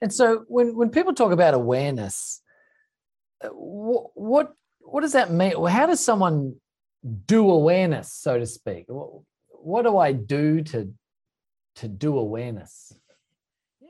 And 0.00 0.14
so 0.14 0.44
when 0.46 0.76
when 0.76 0.90
people 0.90 1.12
talk 1.12 1.32
about 1.32 1.54
awareness, 1.54 2.40
uh, 3.42 3.48
what, 3.48 4.10
what 4.14 4.54
what 4.78 5.00
does 5.00 5.12
that 5.12 5.32
mean? 5.32 5.52
How 5.66 5.86
does 5.86 5.98
someone 5.98 6.54
do 7.26 7.50
awareness, 7.50 8.12
so 8.12 8.38
to 8.38 8.46
speak? 8.46 8.84
What, 8.86 9.22
what 9.48 9.82
do 9.82 9.98
I 9.98 10.12
do 10.12 10.62
to 10.62 10.92
to 11.76 11.88
do 11.88 12.16
awareness? 12.16 12.92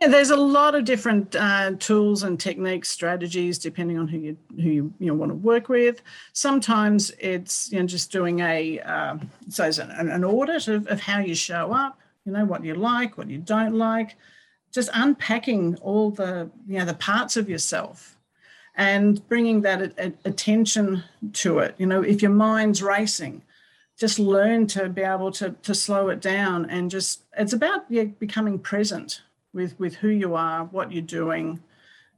Yeah, 0.01 0.09
there's 0.09 0.31
a 0.31 0.37
lot 0.37 0.75
of 0.75 0.85
different 0.85 1.35
uh, 1.37 1.73
tools 1.79 2.23
and 2.23 2.39
techniques, 2.39 2.91
strategies, 2.91 3.59
depending 3.59 3.99
on 3.99 4.07
who 4.07 4.19
you 4.19 4.37
who 4.57 4.69
you, 4.69 4.95
you 4.99 5.07
know, 5.07 5.15
want 5.15 5.31
to 5.31 5.37
work 5.37 5.69
with. 5.69 6.03
Sometimes 6.33 7.13
it's 7.19 7.73
you 7.73 7.81
know 7.81 7.87
just 7.87 8.13
doing 8.13 8.41
a 8.41 8.81
uh, 8.81 9.17
so 9.49 9.65
an, 9.65 10.11
an 10.11 10.25
audit 10.25 10.69
of, 10.69 10.87
of 10.89 11.01
how 11.01 11.21
you 11.21 11.35
show 11.35 11.73
up. 11.73 11.99
You 12.25 12.33
know 12.33 12.45
what 12.45 12.65
you 12.65 12.75
like, 12.75 13.17
what 13.17 13.31
you 13.31 13.39
don't 13.39 13.75
like, 13.75 14.17
just 14.73 14.91
unpacking 14.93 15.77
all 15.77 16.11
the 16.11 16.51
you 16.67 16.79
know 16.79 16.85
the 16.85 16.95
parts 16.95 17.37
of 17.37 17.49
yourself 17.49 18.17
and 18.77 19.27
bringing 19.29 19.63
that 19.63 20.15
attention 20.25 21.03
to 21.33 21.61
it. 21.61 21.75
You 21.79 21.87
know, 21.87 22.03
if 22.03 22.21
your 22.21 22.31
mind's 22.31 22.83
racing, 22.83 23.43
just 23.99 24.19
learn 24.19 24.67
to 24.69 24.89
be 24.89 25.03
able 25.03 25.33
to, 25.33 25.53
to 25.63 25.75
slow 25.75 26.11
it 26.11 26.21
down 26.21 26.69
and 26.69 26.91
just, 26.91 27.23
it's 27.39 27.55
about 27.55 27.87
yeah, 27.89 28.05
becoming 28.05 28.59
present 28.59 29.23
with, 29.57 29.79
with 29.81 29.97
who 29.97 30.09
you 30.09 30.35
are, 30.35 30.67
what 30.67 30.93
you're 30.93 31.03
doing, 31.03 31.61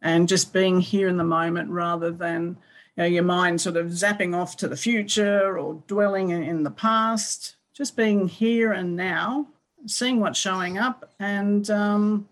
and 0.03 0.29
just 0.29 0.53
being 0.53 0.81
here 0.81 1.09
in 1.09 1.17
the 1.17 1.25
moment 1.25 1.71
rather 1.71 2.11
than 2.11 2.59
you 2.97 3.05
know, 3.05 3.05
your 3.05 3.23
mind 3.23 3.61
sort 3.61 3.77
of 3.77 3.87
zapping 3.87 4.37
off 4.37 4.57
to 4.59 4.69
the 4.69 4.77
future 4.77 5.59
or 5.59 5.83
dwelling 5.87 6.31
in, 6.31 6.65
the 6.65 6.71
past. 6.71 7.55
Just 7.73 7.97
being 7.97 8.27
here 8.27 8.73
and 8.73 8.97
now 8.97 9.47
seeing 9.87 10.19
what's 10.19 10.39
showing 10.39 10.79
up, 10.79 11.13
and 11.21 11.71
um, 11.71 12.29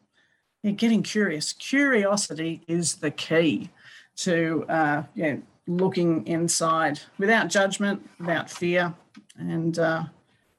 yeah, 0.65 0.73
getting 0.73 1.05
curious. 1.05 1.53
Curiosity 1.53 2.63
is 2.67 2.97
the 2.97 3.13
key 3.13 3.71
to 4.17 4.65
uh, 4.69 5.05
looking 5.69 6.27
inside 6.27 6.99
without 7.19 7.49
judgment, 7.49 8.09
without 8.19 8.51
fear, 8.51 8.93
and 9.39 9.79
uh, 9.79 10.03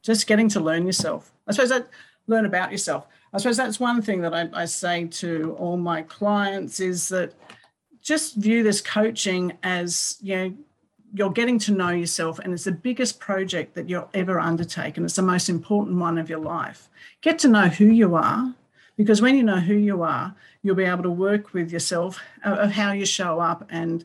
just 0.01 0.25
getting 0.25 0.47
to 0.47 0.61
learn 0.61 0.85
yourself. 0.85 1.33
I 1.47 1.51
suppose 1.51 1.69
that 1.69 1.89
learn 2.27 2.45
about 2.45 2.71
yourself. 2.71 3.07
I 3.33 3.37
suppose 3.37 3.57
that's 3.57 3.79
one 3.79 4.01
thing 4.01 4.21
that 4.21 4.33
I, 4.33 4.49
I 4.53 4.65
say 4.65 5.05
to 5.05 5.55
all 5.59 5.77
my 5.77 6.01
clients 6.03 6.79
is 6.79 7.09
that 7.09 7.33
just 8.01 8.35
view 8.35 8.63
this 8.63 8.81
coaching 8.81 9.57
as 9.63 10.17
you 10.21 10.35
know 10.35 10.53
you're 11.13 11.31
getting 11.31 11.57
to 11.57 11.71
know 11.71 11.89
yourself 11.89 12.37
and 12.39 12.53
it's 12.53 12.65
the 12.65 12.71
biggest 12.71 13.19
project 13.19 13.75
that 13.75 13.89
you'll 13.89 14.09
ever 14.13 14.39
undertake 14.39 14.97
and 14.97 15.05
it's 15.05 15.15
the 15.15 15.21
most 15.21 15.49
important 15.49 15.97
one 15.97 16.17
of 16.17 16.29
your 16.29 16.39
life. 16.39 16.89
Get 17.21 17.39
to 17.39 17.47
know 17.47 17.67
who 17.67 17.85
you 17.85 18.15
are 18.15 18.53
because 18.97 19.21
when 19.21 19.35
you 19.35 19.43
know 19.43 19.59
who 19.59 19.75
you 19.75 20.03
are 20.03 20.35
you'll 20.61 20.75
be 20.75 20.83
able 20.83 21.03
to 21.03 21.11
work 21.11 21.53
with 21.53 21.71
yourself 21.71 22.19
of 22.43 22.71
how 22.71 22.91
you 22.91 23.05
show 23.05 23.39
up 23.39 23.65
and 23.69 24.03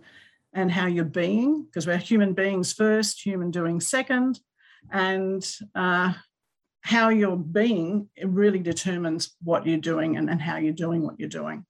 and 0.55 0.71
how 0.71 0.87
you're 0.87 1.05
being 1.05 1.62
because 1.62 1.87
we're 1.87 1.97
human 1.97 2.35
beings 2.35 2.73
first 2.73 3.25
human 3.25 3.50
doing 3.50 3.81
second. 3.81 4.41
And 4.91 5.45
uh, 5.75 6.12
how 6.83 7.09
you're 7.09 7.37
being 7.37 8.09
it 8.17 8.29
really 8.29 8.59
determines 8.59 9.31
what 9.43 9.67
you're 9.67 9.79
doing 9.79 10.17
and, 10.17 10.29
and 10.29 10.43
how 10.43 10.57
you're 10.57 10.73
doing 10.73 11.03
what 11.03 11.19
you're 11.19 11.29
doing. 11.29 11.65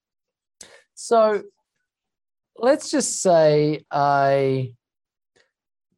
So 0.95 1.43
let's 2.57 2.91
just 2.91 3.23
say 3.23 3.85
i 3.91 4.73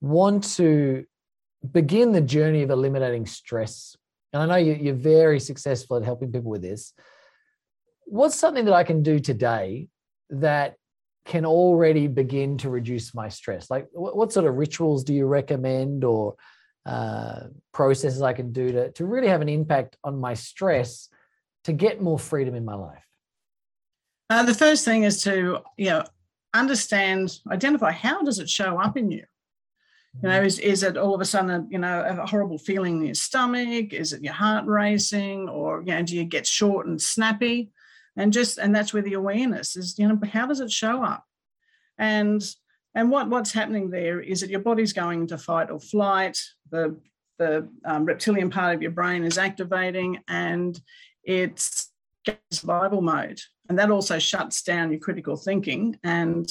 want 0.01 0.45
to 0.45 1.05
begin 1.73 2.13
the 2.13 2.21
journey 2.21 2.63
of 2.63 2.71
eliminating 2.71 3.27
stress. 3.27 3.97
And 4.33 4.43
i 4.43 4.47
know 4.47 4.57
you, 4.57 4.93
are 4.93 4.97
very 4.97 5.41
successful 5.41 5.97
at 5.97 6.05
helping 6.05 6.33
people 6.33 6.51
with 6.51 6.63
this. 6.63 6.93
What's 8.05 8.35
something 8.35 8.65
that 8.67 8.75
i 8.75 8.85
can 8.85 9.03
do 9.03 9.19
today 9.21 9.89
that 10.31 10.75
can 11.25 11.47
already 11.47 12.07
begin 12.07 12.59
to 12.59 12.69
reduce 12.69 13.15
my 13.15 13.29
stress? 13.29 13.71
Like 13.71 13.87
what, 13.93 14.17
what 14.17 14.33
sort 14.33 14.47
of 14.47 14.57
rituals 14.57 15.05
do 15.05 15.15
you 15.15 15.27
recommend 15.27 16.05
or 16.05 16.35
uh, 16.87 17.45
processes 17.73 18.23
I 18.23 18.33
can 18.33 18.53
do 18.53 18.73
to, 18.73 18.93
to 18.93 19.07
really 19.07 19.29
have 19.29 19.41
an 19.41 19.49
impact 19.49 19.97
on 20.05 20.19
my 20.19 20.35
stress 20.35 21.09
to 21.65 21.73
get 21.73 22.03
more 22.03 22.19
freedom 22.19 22.55
in 22.55 22.65
my 22.65 22.75
life? 22.75 23.05
Uh, 24.31 24.43
the 24.43 24.55
first 24.55 24.85
thing 24.85 25.05
is 25.05 25.23
to, 25.23 25.61
you 25.77 25.87
know, 25.87 26.05
understand, 26.55 27.39
identify 27.51 27.91
how 27.91 28.23
does 28.23 28.39
it 28.39 28.49
show 28.49 28.79
up 28.79 28.97
in 28.97 29.11
you? 29.11 29.25
You 30.23 30.29
know, 30.29 30.37
mm-hmm. 30.37 30.47
is, 30.47 30.59
is 30.61 30.83
it 30.85 30.97
all 30.97 31.15
of 31.15 31.21
a 31.21 31.25
sudden, 31.25 31.51
a, 31.51 31.67
you 31.69 31.79
know, 31.79 32.05
a 32.07 32.25
horrible 32.27 32.59
feeling 32.59 32.99
in 32.99 33.07
your 33.07 33.15
stomach? 33.15 33.93
Is 33.93 34.13
it 34.13 34.23
your 34.23 34.33
heart 34.33 34.65
racing? 34.67 35.49
Or, 35.49 35.81
you 35.81 35.93
know, 35.93 36.03
do 36.03 36.15
you 36.15 36.25
get 36.25 36.47
short 36.47 36.87
and 36.87 37.03
snappy? 37.03 37.73
And 38.17 38.33
just, 38.33 38.59
and 38.59 38.73
that's 38.73 38.95
where 38.95 39.03
the 39.03 39.15
awareness 39.15 39.75
is, 39.75 39.99
you 39.99 40.07
know, 40.07 40.19
how 40.33 40.47
does 40.47 40.61
it 40.61 40.71
show 40.71 41.03
up? 41.03 41.25
And 41.99 42.45
and 42.95 43.11
what, 43.11 43.29
what's 43.29 43.53
happening 43.53 43.91
there 43.91 44.21
is 44.21 44.41
that 44.41 44.51
your 44.51 44.61
body's 44.61 44.93
going 44.93 45.23
into 45.23 45.37
fight 45.37 45.71
or 45.71 45.81
flight, 45.81 46.39
the, 46.71 46.97
the 47.39 47.69
um, 47.85 48.05
reptilian 48.05 48.51
part 48.51 48.75
of 48.75 48.83
your 48.83 48.91
brain 48.91 49.25
is 49.25 49.39
activating, 49.39 50.21
and 50.29 50.81
it's 51.23 51.91
survival 52.51 53.01
mode. 53.01 53.41
And 53.69 53.79
that 53.79 53.91
also 53.91 54.19
shuts 54.19 54.63
down 54.63 54.91
your 54.91 55.01
critical 55.01 55.37
thinking 55.37 55.99
and 56.03 56.51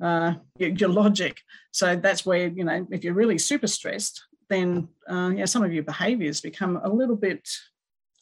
uh, 0.00 0.34
your, 0.56 0.70
your, 0.70 0.88
logic. 0.88 1.40
So 1.72 1.96
that's 1.96 2.24
where, 2.24 2.48
you 2.48 2.64
know, 2.64 2.86
if 2.90 3.02
you're 3.02 3.14
really 3.14 3.38
super 3.38 3.66
stressed, 3.66 4.24
then 4.48 4.88
uh, 5.10 5.32
yeah, 5.34 5.44
some 5.44 5.64
of 5.64 5.72
your 5.72 5.82
behaviors 5.82 6.40
become 6.40 6.80
a 6.82 6.88
little 6.88 7.16
bit 7.16 7.48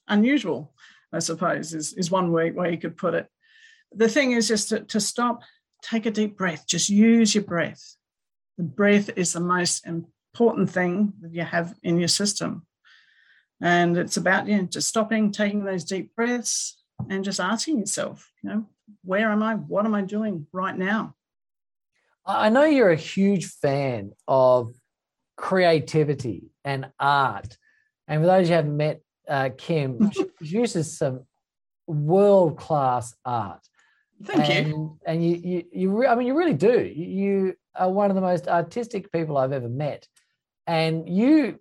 unusual, 0.08 0.73
I 1.12 1.18
suppose, 1.18 1.75
is, 1.75 1.92
is 1.92 2.11
one 2.11 2.32
way, 2.32 2.50
way 2.50 2.73
you 2.73 2.78
could 2.78 2.96
put 2.96 3.14
it. 3.14 3.28
The 3.92 4.08
thing 4.08 4.32
is 4.32 4.49
just 4.49 4.70
to, 4.70 4.80
to 4.80 5.00
stop 5.00 5.42
take 5.82 6.06
a 6.06 6.11
deep 6.11 6.37
breath. 6.37 6.66
Just 6.66 6.88
use 6.88 7.35
your 7.35 7.44
breath. 7.44 7.96
The 8.56 8.64
breath 8.64 9.11
is 9.16 9.32
the 9.35 9.40
most 9.40 9.87
important 10.36 10.68
thing 10.68 11.14
that 11.22 11.32
you 11.32 11.42
have 11.42 11.74
in 11.82 11.98
your 11.98 12.08
system. 12.08 12.66
And 13.62 13.96
it's 13.96 14.18
about 14.18 14.46
you 14.46 14.58
know, 14.58 14.64
just 14.64 14.88
stopping, 14.88 15.32
taking 15.32 15.64
those 15.64 15.82
deep 15.82 16.14
breaths, 16.14 16.76
and 17.08 17.24
just 17.24 17.40
asking 17.40 17.78
yourself, 17.78 18.30
you 18.42 18.50
know, 18.50 18.66
where 19.02 19.30
am 19.30 19.42
I? 19.42 19.54
What 19.54 19.86
am 19.86 19.94
I 19.94 20.02
doing 20.02 20.46
right 20.52 20.76
now? 20.76 21.14
I 22.26 22.50
know 22.50 22.64
you're 22.64 22.90
a 22.90 22.96
huge 22.96 23.46
fan 23.46 24.12
of 24.28 24.74
creativity 25.36 26.50
and 26.64 26.90
art. 27.00 27.56
And 28.06 28.22
for 28.22 28.26
those 28.26 28.48
you 28.48 28.54
haven't 28.54 28.76
met 28.76 29.00
uh, 29.28 29.50
Kim, 29.56 30.10
she 30.12 30.26
uses 30.40 30.98
some 30.98 31.24
world 31.86 32.58
class 32.58 33.14
art. 33.24 33.60
Thank 34.22 34.50
and, 34.50 34.68
you. 34.68 34.98
And 35.06 35.24
you, 35.24 35.36
you, 35.36 35.64
you, 35.72 36.06
I 36.06 36.14
mean, 36.14 36.26
you 36.26 36.36
really 36.36 36.54
do. 36.54 36.80
You 36.80 37.54
are 37.74 37.90
one 37.90 38.10
of 38.10 38.14
the 38.14 38.22
most 38.22 38.48
artistic 38.48 39.12
people 39.12 39.36
I've 39.36 39.52
ever 39.52 39.68
met, 39.68 40.08
and 40.66 41.08
you 41.08 41.58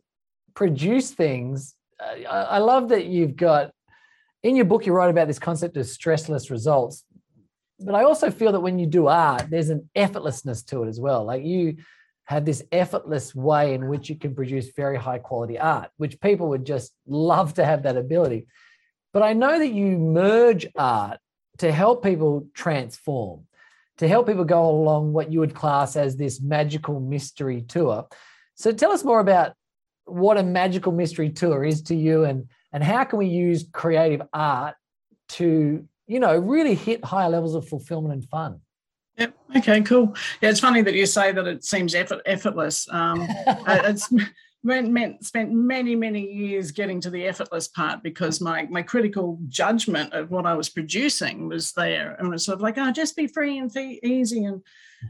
produce 0.53 1.11
things. 1.11 1.75
I 1.99 2.59
love 2.59 2.89
that 2.89 3.05
you've 3.05 3.35
got 3.35 3.71
in 4.43 4.55
your 4.55 4.65
book. 4.65 4.85
You 4.85 4.93
write 4.93 5.09
about 5.09 5.27
this 5.27 5.39
concept 5.39 5.77
of 5.77 5.85
stressless 5.85 6.49
results, 6.49 7.03
but 7.79 7.95
I 7.95 8.03
also 8.03 8.31
feel 8.31 8.51
that 8.51 8.61
when 8.61 8.79
you 8.79 8.87
do 8.87 9.07
art, 9.07 9.47
there's 9.49 9.69
an 9.69 9.89
effortlessness 9.95 10.65
to 10.67 10.83
it 10.83 10.87
as 10.87 10.99
well. 10.99 11.25
Like 11.25 11.43
you 11.43 11.77
have 12.25 12.43
this 12.43 12.63
effortless 12.71 13.35
way 13.35 13.75
in 13.75 13.87
which 13.87 14.09
you 14.09 14.15
can 14.15 14.33
produce 14.33 14.71
very 14.75 14.97
high 14.97 15.19
quality 15.19 15.59
art, 15.59 15.89
which 15.97 16.19
people 16.19 16.49
would 16.49 16.65
just 16.65 16.91
love 17.07 17.53
to 17.53 17.65
have 17.65 17.83
that 17.83 17.97
ability. 17.97 18.47
But 19.13 19.23
I 19.23 19.33
know 19.33 19.59
that 19.59 19.71
you 19.71 19.97
merge 19.97 20.67
art 20.75 21.19
to 21.59 21.71
help 21.71 22.03
people 22.03 22.47
transform, 22.53 23.45
to 23.99 24.07
help 24.07 24.27
people 24.27 24.43
go 24.43 24.69
along 24.69 25.13
what 25.13 25.31
you 25.31 25.39
would 25.39 25.53
class 25.53 25.95
as 25.95 26.17
this 26.17 26.41
magical 26.41 26.99
mystery 26.99 27.61
tour. 27.61 28.07
So 28.55 28.71
tell 28.71 28.91
us 28.91 29.03
more 29.03 29.19
about 29.19 29.53
what 30.05 30.37
a 30.37 30.43
magical 30.43 30.91
mystery 30.91 31.29
tour 31.29 31.63
is 31.63 31.81
to 31.83 31.95
you 31.95 32.23
and 32.25 32.47
and 32.71 32.83
how 32.83 33.03
can 33.03 33.19
we 33.19 33.27
use 33.27 33.65
creative 33.71 34.21
art 34.33 34.75
to 35.29 35.87
you 36.07 36.19
know 36.19 36.37
really 36.37 36.75
hit 36.75 37.03
higher 37.03 37.29
levels 37.29 37.55
of 37.55 37.67
fulfillment 37.67 38.13
and 38.13 38.25
fun 38.29 38.61
Yep. 39.17 39.33
Okay. 39.57 39.81
Cool. 39.81 40.13
Yeah, 40.41 40.49
it's 40.49 40.59
funny 40.59 40.81
that 40.81 40.93
you 40.93 41.05
say 41.05 41.31
that 41.31 41.47
it 41.47 41.63
seems 41.63 41.95
effort, 41.95 42.21
effortless. 42.25 42.85
Um, 42.91 43.25
it's 43.47 44.11
meant, 44.65 45.23
spent 45.23 45.51
many, 45.51 45.95
many 45.95 46.21
years 46.21 46.71
getting 46.71 46.99
to 47.01 47.09
the 47.09 47.25
effortless 47.25 47.67
part 47.67 48.01
because 48.01 48.41
my, 48.41 48.67
my 48.69 48.81
critical 48.81 49.39
judgment 49.47 50.13
of 50.13 50.31
what 50.31 50.45
I 50.45 50.55
was 50.55 50.69
producing 50.69 51.47
was 51.47 51.71
there. 51.73 52.15
And 52.15 52.27
it 52.27 52.31
was 52.31 52.45
sort 52.45 52.55
of 52.55 52.61
like, 52.61 52.77
oh, 52.77 52.91
just 52.91 53.15
be 53.15 53.27
free 53.27 53.59
and 53.59 53.75
easy 53.77 54.45
and 54.45 54.61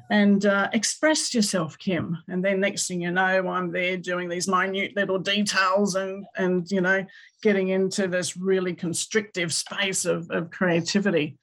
and 0.10 0.46
uh, 0.46 0.68
express 0.74 1.34
yourself, 1.34 1.78
Kim. 1.78 2.18
And 2.28 2.44
then 2.44 2.60
next 2.60 2.88
thing 2.88 3.02
you 3.02 3.12
know, 3.12 3.48
I'm 3.48 3.72
there 3.72 3.96
doing 3.98 4.28
these 4.28 4.48
minute 4.48 4.96
little 4.96 5.20
details 5.20 5.96
and 5.96 6.26
and 6.36 6.70
you 6.70 6.82
know, 6.82 7.06
getting 7.42 7.70
into 7.70 8.08
this 8.08 8.36
really 8.36 8.74
constrictive 8.74 9.54
space 9.54 10.06
of, 10.06 10.30
of 10.32 10.52
creativity. 10.52 11.38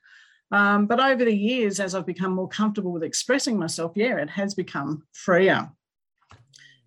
Um, 0.51 0.87
but 0.87 1.01
over 1.01 1.25
the 1.25 1.35
years, 1.35 1.81
as 1.81 1.95
I've 1.95 2.05
become 2.05 2.33
more 2.35 2.49
comfortable 2.49 2.93
with 2.93 3.05
expressing 3.05 3.59
myself, 3.59 3.93
yeah, 3.95 4.19
it 4.19 4.29
has 4.29 4.55
become 4.55 5.05
freer. 5.13 5.71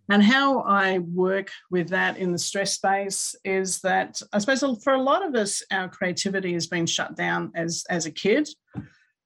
And 0.09 0.23
how 0.23 0.59
I 0.59 0.99
work 0.99 1.49
with 1.71 1.89
that 1.89 2.17
in 2.17 2.31
the 2.31 2.37
stress 2.37 2.73
space 2.73 3.35
is 3.43 3.81
that 3.81 4.21
I 4.31 4.39
suppose 4.39 4.63
for 4.83 4.93
a 4.93 5.01
lot 5.01 5.25
of 5.25 5.33
us, 5.35 5.63
our 5.71 5.89
creativity 5.89 6.53
has 6.53 6.67
been 6.67 6.85
shut 6.85 7.15
down 7.15 7.51
as, 7.55 7.83
as 7.89 8.05
a 8.05 8.11
kid. 8.11 8.47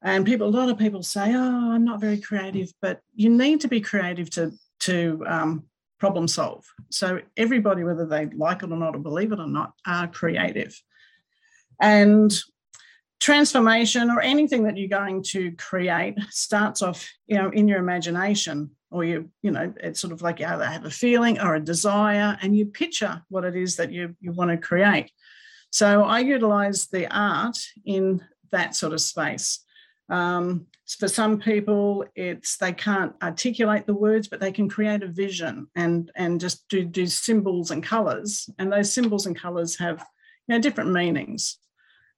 And 0.01 0.25
people, 0.25 0.47
a 0.47 0.57
lot 0.57 0.69
of 0.69 0.77
people 0.77 1.03
say, 1.03 1.33
"Oh, 1.35 1.71
I'm 1.73 1.83
not 1.83 1.99
very 1.99 2.21
creative," 2.21 2.71
but 2.81 3.01
you 3.15 3.29
need 3.29 3.59
to 3.61 3.67
be 3.67 3.81
creative 3.81 4.29
to 4.31 4.51
to 4.81 5.21
um, 5.27 5.65
problem 5.99 6.25
solve. 6.27 6.63
So 6.89 7.19
everybody, 7.35 7.83
whether 7.83 8.05
they 8.05 8.27
like 8.27 8.63
it 8.63 8.71
or 8.71 8.77
not, 8.77 8.95
or 8.95 8.99
believe 8.99 9.33
it 9.33 9.39
or 9.39 9.47
not, 9.47 9.73
are 9.85 10.07
creative. 10.07 10.73
And 11.81 12.33
transformation 13.19 14.09
or 14.09 14.21
anything 14.21 14.63
that 14.63 14.77
you're 14.77 14.87
going 14.87 15.21
to 15.21 15.51
create 15.53 16.17
starts 16.29 16.81
off, 16.81 17.09
you 17.27 17.37
know, 17.37 17.49
in 17.49 17.67
your 17.67 17.79
imagination 17.79 18.71
or 18.91 19.03
you 19.03 19.29
you 19.41 19.51
know 19.51 19.73
it's 19.81 19.99
sort 19.99 20.13
of 20.13 20.21
like 20.21 20.39
you 20.39 20.45
either 20.45 20.65
have 20.65 20.85
a 20.85 20.89
feeling 20.89 21.39
or 21.39 21.55
a 21.55 21.59
desire 21.59 22.37
and 22.41 22.55
you 22.55 22.65
picture 22.65 23.21
what 23.29 23.43
it 23.43 23.55
is 23.55 23.75
that 23.75 23.91
you, 23.91 24.15
you 24.19 24.31
want 24.31 24.51
to 24.51 24.57
create. 24.57 25.11
So 25.71 26.03
i 26.03 26.19
utilize 26.19 26.87
the 26.87 27.07
art 27.15 27.57
in 27.85 28.23
that 28.51 28.75
sort 28.75 28.93
of 28.93 29.01
space. 29.01 29.63
Um, 30.09 30.65
for 30.97 31.07
some 31.07 31.39
people 31.39 32.03
it's 32.15 32.57
they 32.57 32.73
can't 32.73 33.13
articulate 33.21 33.85
the 33.85 33.93
words 33.93 34.27
but 34.27 34.39
they 34.39 34.51
can 34.51 34.67
create 34.67 35.03
a 35.03 35.07
vision 35.07 35.67
and 35.75 36.11
and 36.15 36.39
just 36.39 36.67
do 36.67 36.83
do 36.83 37.05
symbols 37.05 37.69
and 37.69 37.83
colors 37.83 38.49
and 38.57 38.71
those 38.71 38.91
symbols 38.91 39.27
and 39.27 39.39
colors 39.39 39.77
have 39.77 40.03
you 40.47 40.55
know 40.55 40.59
different 40.59 40.91
meanings. 40.91 41.57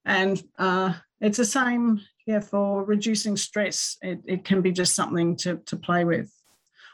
And 0.04 0.42
uh, 0.58 0.94
it's 1.20 1.36
the 1.36 1.44
same 1.44 2.00
yeah 2.26 2.40
for 2.40 2.84
reducing 2.84 3.36
stress 3.36 3.96
it, 4.00 4.20
it 4.26 4.44
can 4.44 4.62
be 4.62 4.72
just 4.72 4.94
something 4.94 5.36
to, 5.36 5.56
to 5.66 5.76
play 5.76 6.04
with 6.04 6.32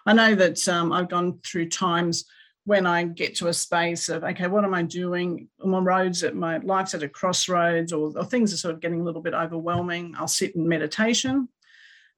I 0.09 0.15
know 0.15 0.35
that 0.37 0.67
um, 0.69 0.91
I've 0.91 1.11
gone 1.11 1.39
through 1.45 1.69
times 1.69 2.25
when 2.65 2.87
I 2.87 3.05
get 3.05 3.35
to 3.37 3.49
a 3.49 3.53
space 3.53 4.09
of, 4.09 4.25
okay, 4.25 4.47
what 4.47 4.65
am 4.65 4.73
I 4.73 4.83
doing? 4.83 5.49
On 5.63 5.85
roads 5.85 6.25
at 6.25 6.35
my 6.35 6.57
life's 6.59 6.95
at 6.95 7.03
a 7.03 7.11
crossroads 7.11 7.93
or, 7.93 8.17
or 8.17 8.25
things 8.25 8.55
are 8.55 8.57
sort 8.57 8.73
of 8.73 8.81
getting 8.81 9.03
a 9.03 9.05
little 9.05 9.21
bit 9.21 9.35
overwhelming. 9.35 10.15
I'll 10.17 10.27
sit 10.27 10.57
in 10.57 10.67
meditation 10.67 11.51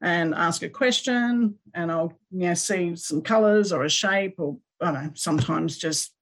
and 0.00 0.36
ask 0.36 0.62
a 0.62 0.68
question 0.68 1.58
and 1.74 1.90
I'll 1.90 2.16
you 2.30 2.46
know, 2.46 2.54
see 2.54 2.94
some 2.94 3.22
colors 3.22 3.72
or 3.72 3.82
a 3.82 3.90
shape 3.90 4.36
or 4.38 4.56
I 4.80 4.92
don't 4.92 4.94
know, 4.94 5.10
sometimes 5.14 5.76
just 5.76 6.14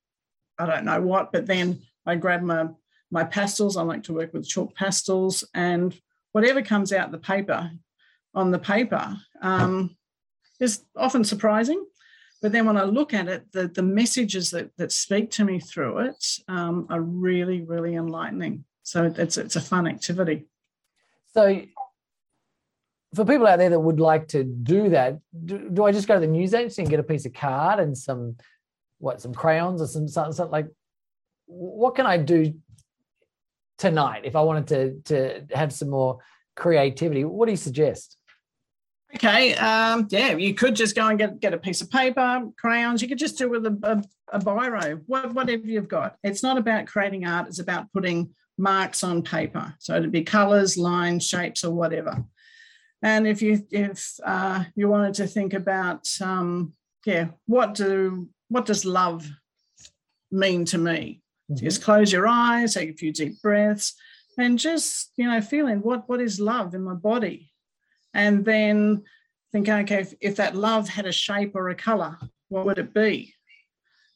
I 0.58 0.64
don't 0.64 0.86
know 0.86 1.02
what, 1.02 1.32
but 1.32 1.44
then 1.44 1.82
I 2.06 2.14
grab 2.14 2.40
my 2.40 2.68
my 3.10 3.24
pastels. 3.24 3.76
I 3.76 3.82
like 3.82 4.04
to 4.04 4.14
work 4.14 4.32
with 4.32 4.48
chalk 4.48 4.74
pastels 4.74 5.44
and 5.52 5.94
whatever 6.32 6.62
comes 6.62 6.94
out 6.94 7.12
the 7.12 7.18
paper 7.18 7.70
on 8.34 8.52
the 8.52 8.58
paper 8.58 9.18
um, 9.42 9.94
is 10.60 10.84
often 10.96 11.24
surprising 11.24 11.84
but 12.40 12.52
then 12.52 12.66
when 12.66 12.76
I 12.76 12.84
look 12.84 13.14
at 13.14 13.28
it, 13.28 13.50
the, 13.52 13.68
the 13.68 13.82
messages 13.82 14.50
that, 14.50 14.70
that 14.76 14.92
speak 14.92 15.30
to 15.32 15.44
me 15.44 15.58
through 15.58 15.98
it 15.98 16.24
um, 16.46 16.86
are 16.88 17.00
really, 17.00 17.62
really 17.62 17.96
enlightening. 17.96 18.64
So 18.84 19.12
it's, 19.16 19.36
it's 19.36 19.56
a 19.56 19.60
fun 19.60 19.88
activity. 19.88 20.46
So 21.34 21.62
for 23.14 23.24
people 23.24 23.46
out 23.46 23.58
there 23.58 23.70
that 23.70 23.80
would 23.80 23.98
like 23.98 24.28
to 24.28 24.44
do 24.44 24.90
that, 24.90 25.18
do, 25.44 25.68
do 25.70 25.84
I 25.84 25.92
just 25.92 26.06
go 26.06 26.14
to 26.14 26.20
the 26.20 26.26
news 26.26 26.54
agency 26.54 26.82
and 26.82 26.90
get 26.90 27.00
a 27.00 27.04
piece 27.04 27.26
of 27.26 27.32
card 27.32 27.80
and 27.80 27.96
some, 27.98 28.36
what, 28.98 29.20
some 29.20 29.34
crayons 29.34 29.82
or 29.82 29.86
some, 29.86 30.06
something 30.08 30.50
like, 30.50 30.68
what 31.46 31.96
can 31.96 32.06
I 32.06 32.18
do 32.18 32.54
tonight 33.78 34.22
if 34.24 34.36
I 34.36 34.42
wanted 34.42 34.66
to, 34.68 35.44
to 35.46 35.56
have 35.56 35.72
some 35.72 35.90
more 35.90 36.18
creativity? 36.54 37.24
What 37.24 37.46
do 37.46 37.52
you 37.52 37.56
suggest? 37.56 38.17
Okay, 39.14 39.54
um, 39.54 40.06
yeah, 40.10 40.36
you 40.36 40.52
could 40.52 40.76
just 40.76 40.94
go 40.94 41.06
and 41.06 41.18
get, 41.18 41.40
get 41.40 41.54
a 41.54 41.58
piece 41.58 41.80
of 41.80 41.90
paper, 41.90 42.46
crayons. 42.58 43.00
You 43.00 43.08
could 43.08 43.18
just 43.18 43.38
do 43.38 43.44
it 43.44 43.62
with 43.62 43.66
a, 43.66 43.78
a, 43.82 44.36
a 44.36 44.38
biro, 44.38 45.02
whatever 45.06 45.66
you've 45.66 45.88
got. 45.88 46.16
It's 46.22 46.42
not 46.42 46.58
about 46.58 46.86
creating 46.86 47.24
art, 47.24 47.48
it's 47.48 47.58
about 47.58 47.90
putting 47.92 48.34
marks 48.58 49.02
on 49.02 49.22
paper. 49.22 49.74
So 49.78 49.96
it'd 49.96 50.12
be 50.12 50.24
colors, 50.24 50.76
lines, 50.76 51.26
shapes, 51.26 51.64
or 51.64 51.72
whatever. 51.72 52.22
And 53.02 53.26
if 53.26 53.40
you 53.40 53.64
if 53.70 54.14
uh, 54.24 54.64
you 54.74 54.88
wanted 54.88 55.14
to 55.14 55.26
think 55.26 55.54
about 55.54 56.06
um, 56.20 56.74
yeah, 57.06 57.28
what 57.46 57.74
do 57.74 58.28
what 58.48 58.66
does 58.66 58.84
love 58.84 59.26
mean 60.30 60.64
to 60.66 60.78
me? 60.78 61.22
Mm-hmm. 61.50 61.64
Just 61.64 61.82
close 61.82 62.12
your 62.12 62.26
eyes, 62.26 62.74
take 62.74 62.90
a 62.90 62.94
few 62.94 63.12
deep 63.12 63.40
breaths, 63.40 63.94
and 64.36 64.58
just 64.58 65.12
you 65.16 65.30
know 65.30 65.40
feeling 65.40 65.78
what 65.78 66.08
what 66.08 66.20
is 66.20 66.40
love 66.40 66.74
in 66.74 66.82
my 66.82 66.94
body 66.94 67.50
and 68.14 68.44
then 68.44 69.04
think, 69.52 69.68
okay, 69.68 70.00
if, 70.00 70.14
if 70.20 70.36
that 70.36 70.56
love 70.56 70.88
had 70.88 71.06
a 71.06 71.12
shape 71.12 71.54
or 71.54 71.68
a 71.68 71.74
color, 71.74 72.18
what 72.48 72.66
would 72.66 72.78
it 72.78 72.94
be? 72.94 73.34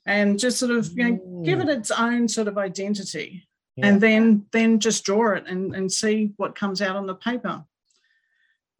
And 0.07 0.39
just 0.39 0.59
sort 0.59 0.73
of 0.73 0.91
you 0.97 1.11
know, 1.11 1.43
give 1.45 1.61
it 1.61 1.69
mm. 1.69 1.77
its 1.79 1.91
own 1.91 2.29
sort 2.29 2.49
of 2.49 2.59
identity, 2.59 3.47
yeah. 3.77 3.87
and 3.87 4.01
then 4.01 4.47
then 4.53 4.81
just 4.81 5.05
draw 5.05 5.35
it 5.35 5.45
and, 5.47 5.75
and 5.75 5.93
see 5.93 6.33
what 6.37 6.57
comes 6.57 6.83
out 6.83 6.97
on 6.97 7.07
the 7.07 7.15
paper. 7.15 7.65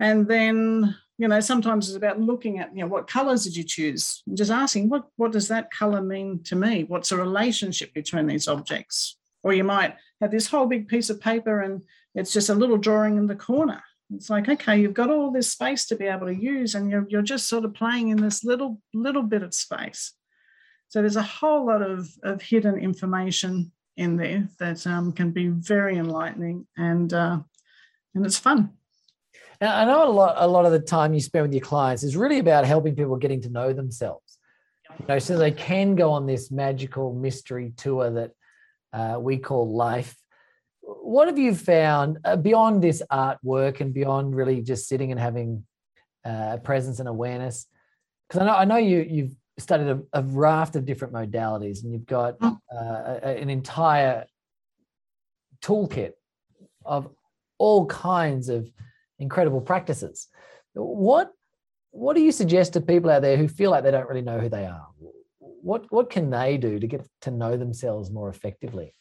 And 0.01 0.27
then 0.27 0.97
you 1.23 1.29
know 1.29 1.39
sometimes 1.39 1.89
it's 1.89 1.97
about 1.97 2.21
looking 2.21 2.59
at 2.59 2.75
you 2.75 2.83
know 2.83 2.89
what 2.89 3.07
colors 3.07 3.45
did 3.45 3.55
you 3.55 3.63
choose 3.63 4.25
and 4.27 4.37
just 4.37 4.51
asking 4.51 4.89
what 4.89 5.07
what 5.17 5.31
does 5.31 5.47
that 5.49 5.71
color 5.71 6.03
mean 6.03 6.43
to 6.43 6.57
me 6.57 6.83
what's 6.85 7.11
the 7.11 7.17
relationship 7.17 7.95
between 7.95 8.27
these 8.27 8.49
objects 8.49 9.19
or 9.45 9.53
you 9.53 9.63
might 9.63 9.95
have 10.21 10.33
this 10.33 10.49
whole 10.49 10.67
big 10.67 10.89
piece 10.89 11.11
of 11.11 11.21
paper 11.21 11.61
and 11.61 11.83
it's 12.17 12.33
just 12.33 12.49
a 12.49 12.55
little 12.55 12.77
drawing 12.77 13.19
in 13.19 13.29
the 13.29 13.37
corner 13.37 13.83
it's 14.15 14.31
like, 14.31 14.49
okay, 14.49 14.81
you've 14.81 14.95
got 14.95 15.11
all 15.11 15.31
this 15.31 15.51
space 15.51 15.87
to 15.87 15.97
be 15.97 16.07
able 16.07 16.27
to 16.27 16.35
use, 16.35 16.75
and 16.75 16.91
you're, 16.91 17.07
you're 17.09 17.23
just 17.23 17.49
sort 17.49 17.65
of 17.65 17.75
playing 17.75 18.09
in 18.09 18.21
this 18.21 18.45
little 18.45 18.81
little 18.93 19.23
bit 19.23 19.43
of 19.43 19.55
space. 19.55 20.13
So 20.89 21.01
there's 21.01 21.17
a 21.17 21.23
whole 21.23 21.67
lot 21.67 21.81
of, 21.81 22.11
of 22.23 22.43
hidden 22.43 22.77
information 22.79 23.73
in 23.97 24.17
there 24.17 24.49
that 24.59 24.87
um, 24.87 25.13
can 25.13 25.31
be 25.31 25.49
very 25.49 25.97
enlightening 25.97 26.67
and 26.77 27.13
uh, 27.13 27.39
and 28.15 28.27
it's 28.27 28.39
fun. 28.39 28.71
Now, 29.61 29.77
I 29.77 29.85
know 29.85 30.09
a 30.09 30.11
lot 30.11 30.35
a 30.39 30.47
lot 30.47 30.67
of 30.67 30.73
the 30.73 30.81
time 30.81 31.15
you 31.15 31.21
spend 31.21 31.45
with 31.45 31.55
your 31.55 31.65
clients 31.65 32.03
is 32.03 32.17
really 32.17 32.39
about 32.39 32.65
helping 32.65 32.95
people 32.95 33.17
getting 33.17 33.41
to 33.43 33.51
know 33.51 33.73
themselves. 33.73 34.39
You 34.99 35.07
know, 35.09 35.19
so 35.19 35.39
they 35.39 35.53
can 35.53 35.95
go 35.95 36.11
on 36.11 36.27
this 36.27 36.51
magical 36.51 37.15
mystery 37.15 37.73
tour 37.77 38.11
that 38.11 38.31
uh, 38.93 39.19
we 39.19 39.39
call 39.39 39.75
life 39.75 40.15
what 40.83 41.29
have 41.29 41.39
you 41.39 41.55
found 41.55 42.19
uh, 42.25 42.37
beyond 42.37 42.83
this 42.83 43.03
artwork 43.11 43.81
and 43.81 43.95
beyond 43.95 44.35
really 44.35 44.61
just 44.61 44.89
sitting 44.89 45.11
and 45.11 45.21
having 45.21 45.65
uh, 46.25 46.59
presence 46.59 46.99
and 46.99 47.09
awareness? 47.09 47.67
Because 48.29 48.43
I 48.43 48.47
know 48.47 48.55
I 48.55 48.65
know 48.65 48.77
you 48.77 49.07
you've 49.09 49.33
studied 49.59 49.89
a, 49.89 50.01
a, 50.13 50.23
raft 50.23 50.77
of 50.77 50.85
different 50.85 51.13
modalities 51.15 51.85
and 51.85 51.93
you've 51.93 52.07
got 52.07 52.39
mm. 52.39 52.59
uh, 52.75 53.21
a, 53.23 53.41
an 53.41 53.51
entire 53.51 54.25
toolkit 55.63 56.13
of 56.85 57.09
all 57.59 57.87
kinds 57.87 58.49
of 58.49 58.69
incredible 59.19 59.61
practices. 59.61 60.29
What 60.75 61.31
what 61.91 62.17
do 62.17 62.23
you 62.23 62.33
suggest 62.33 62.73
to 62.73 62.81
people 62.81 63.11
out 63.11 63.23
there 63.23 63.37
who 63.37 63.47
feel 63.47 63.71
like 63.71 63.85
they 63.85 63.91
don't 63.91 64.09
really 64.09 64.23
know 64.23 64.41
who 64.41 64.49
they 64.49 64.67
are? 64.67 64.87
What 65.39 65.87
what 65.91 66.11
can 66.11 66.31
they 66.31 66.57
do 66.57 66.81
to 66.81 66.87
get 66.87 67.07
to 67.23 67.31
know 67.31 67.57
themselves 67.57 68.11
more 68.11 68.31
effectively? 68.31 68.95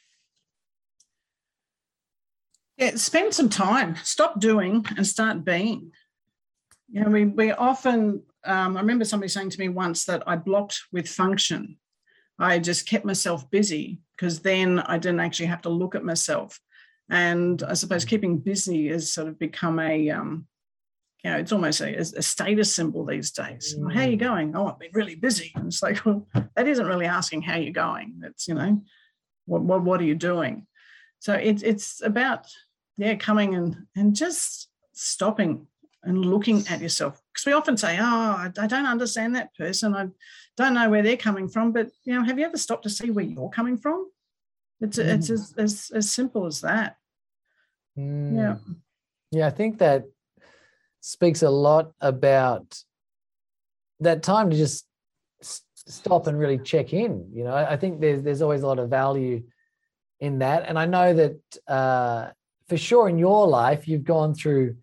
Yeah, 2.82 2.96
spend 2.96 3.32
some 3.32 3.48
time. 3.48 3.96
Stop 4.04 4.40
doing 4.40 4.84
and 4.98 5.06
start 5.06 5.46
being. 5.46 5.92
You 6.90 7.04
know, 7.04 7.12
we 7.12 7.26
we 7.26 7.52
often. 7.52 8.24
Um, 8.44 8.76
I 8.76 8.80
remember 8.80 9.06
somebody 9.06 9.30
saying 9.30 9.52
to 9.52 9.60
me 9.60 9.70
once 9.70 10.06
that 10.06 10.24
I 10.26 10.36
blocked 10.36 10.82
with 10.92 11.08
function. 11.08 11.78
I 12.40 12.58
just 12.58 12.90
kept 12.90 13.06
myself 13.06 13.48
busy 13.52 14.00
because 14.18 14.40
then 14.40 14.80
I 14.80 14.98
didn't 14.98 15.20
actually 15.20 15.46
have 15.46 15.62
to 15.62 15.70
look 15.70 15.94
at 15.94 16.04
myself. 16.04 16.60
And 17.08 17.62
I 17.62 17.74
suppose 17.76 18.04
keeping 18.04 18.40
busy 18.40 18.88
has 18.88 19.14
sort 19.14 19.28
of 19.28 19.38
become 19.38 19.78
a, 19.78 20.10
um, 20.10 20.48
you 21.24 21.30
know, 21.30 21.38
it's 21.38 21.52
almost 21.52 21.82
a, 21.82 21.96
a 22.00 22.22
status 22.24 22.74
symbol 22.74 23.06
these 23.06 23.30
days. 23.30 23.76
Mm. 23.78 23.94
How 23.94 24.02
are 24.02 24.10
you 24.10 24.18
going? 24.18 24.56
Oh, 24.56 24.70
I've 24.70 24.80
been 24.80 24.90
really 24.94 25.14
busy. 25.14 25.52
And 25.54 25.68
it's 25.68 25.84
like, 25.84 26.04
well, 26.04 26.28
that 26.56 26.68
isn't 26.68 26.88
really 26.88 27.06
asking 27.06 27.44
how 27.44 27.58
you're 27.58 27.74
going. 27.74 28.22
It's, 28.24 28.48
you 28.48 28.56
know, 28.56 28.82
what, 29.46 29.62
what, 29.62 29.84
what 29.84 30.02
are 30.02 30.06
you 30.06 30.16
doing? 30.16 30.66
So 31.20 31.34
it's 31.34 31.62
it's 31.62 32.02
about 32.04 32.48
yeah, 32.98 33.16
coming 33.16 33.56
and 33.56 33.86
and 33.96 34.16
just 34.16 34.70
stopping 34.94 35.68
and 36.04 36.26
looking 36.26 36.66
at 36.68 36.82
yourself 36.82 37.22
because 37.32 37.46
we 37.46 37.54
often 37.54 37.78
say, 37.78 37.98
"Oh, 38.00 38.04
I, 38.04 38.52
I, 38.60 38.68
don't 38.68 38.86
understand 38.86 39.36
that 39.36 39.56
person. 39.56 39.96
I 39.96 40.08
don't 40.58 40.74
know 40.74 40.90
where 40.90 41.04
they're 41.04 41.18
coming 41.18 41.48
from." 41.48 41.72
But 41.72 41.92
you 42.04 42.14
know, 42.14 42.24
have 42.24 42.40
you 42.40 42.46
ever 42.46 42.58
stopped 42.58 42.84
to 42.84 42.90
see 42.90 43.12
where 43.12 43.26
you're 43.26 43.50
coming 43.50 43.78
from? 43.78 44.10
It's 44.80 44.98
mm. 44.98 45.06
it's 45.06 45.30
as, 45.30 45.54
as 45.58 45.92
as 45.94 46.12
simple 46.12 46.46
as 46.46 46.62
that. 46.62 46.98
Mm. 47.98 48.36
Yeah, 48.36 48.56
yeah. 49.32 49.48
I 49.48 49.52
think 49.52 49.78
that 49.80 50.06
speaks 51.02 51.42
a 51.42 51.50
lot 51.50 51.94
about 52.02 52.84
that 54.00 54.24
time 54.24 54.50
to 54.50 54.58
just 54.58 54.86
stop 55.76 56.28
and 56.28 56.38
really 56.38 56.58
check 56.58 56.94
in. 56.94 57.30
You 57.34 57.44
know, 57.44 57.56
I 57.56 57.78
think 57.78 58.02
there's 58.02 58.24
there's 58.24 58.42
always 58.42 58.64
a 58.64 58.68
lot 58.68 58.80
of 58.80 58.90
value 58.90 59.44
in 60.20 60.40
that, 60.40 60.66
and 60.68 60.78
I 60.78 60.86
know 60.86 61.14
that 61.14 61.40
uh, 61.68 62.32
for 62.72 62.78
sure 62.78 63.10
in 63.10 63.18
your 63.18 63.50
life, 63.50 63.86
you've 63.86 64.06
gone 64.06 64.34
through 64.34 64.78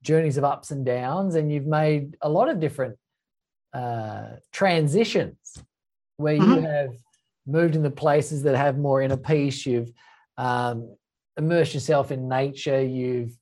journeys 0.00 0.38
of 0.38 0.44
ups 0.44 0.70
and 0.70 0.86
downs 0.86 1.34
and 1.34 1.52
you've 1.52 1.66
made 1.66 2.16
a 2.22 2.28
lot 2.30 2.48
of 2.48 2.58
different 2.58 2.96
uh, 3.74 4.36
transitions 4.50 5.58
where 6.16 6.38
mm-hmm. 6.38 6.52
you 6.54 6.60
have 6.62 6.94
moved 7.46 7.76
into 7.76 7.90
places 7.90 8.44
that 8.44 8.56
have 8.56 8.78
more 8.78 9.02
inner 9.02 9.18
peace. 9.18 9.66
You've 9.66 9.92
um, 10.38 10.96
immersed 11.36 11.74
yourself 11.74 12.10
in 12.10 12.28
nature. 12.28 12.82
You've 12.82 13.36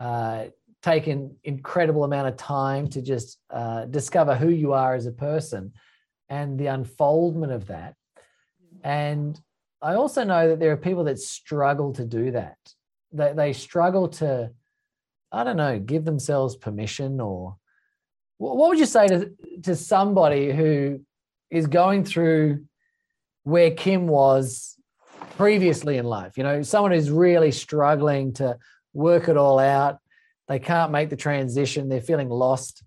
uh, 0.00 0.48
taken 0.82 1.34
incredible 1.42 2.04
amount 2.04 2.28
of 2.28 2.36
time 2.36 2.88
to 2.88 3.00
just 3.00 3.38
uh, 3.48 3.86
discover 3.86 4.34
who 4.34 4.50
you 4.50 4.74
are 4.74 4.94
as 4.94 5.06
a 5.06 5.12
person 5.12 5.72
and 6.28 6.58
the 6.58 6.66
unfoldment 6.66 7.52
of 7.52 7.68
that. 7.68 7.94
And 8.84 9.40
I 9.80 9.94
also 9.94 10.24
know 10.24 10.48
that 10.48 10.60
there 10.60 10.72
are 10.72 10.76
people 10.76 11.04
that 11.04 11.18
struggle 11.18 11.94
to 11.94 12.04
do 12.04 12.32
that 12.32 12.58
they, 13.16 13.32
they 13.32 13.52
struggle 13.52 14.08
to 14.08 14.50
i 15.32 15.44
don't 15.44 15.56
know 15.56 15.78
give 15.78 16.04
themselves 16.04 16.56
permission 16.56 17.20
or 17.20 17.56
what 18.38 18.68
would 18.68 18.78
you 18.78 18.86
say 18.86 19.08
to, 19.08 19.30
to 19.62 19.74
somebody 19.74 20.52
who 20.52 21.00
is 21.50 21.66
going 21.66 22.04
through 22.04 22.64
where 23.44 23.70
kim 23.70 24.06
was 24.06 24.76
previously 25.36 25.96
in 25.98 26.04
life? 26.04 26.36
You 26.36 26.44
know 26.44 26.62
someone 26.62 26.92
who's 26.92 27.10
really 27.10 27.52
struggling 27.52 28.32
to 28.34 28.58
work 28.92 29.28
it 29.28 29.36
all 29.36 29.58
out. 29.58 29.98
They 30.48 30.58
can't 30.58 30.92
make 30.92 31.10
the 31.10 31.16
transition. 31.16 31.88
They're 31.88 32.00
feeling 32.00 32.28
lost. 32.28 32.82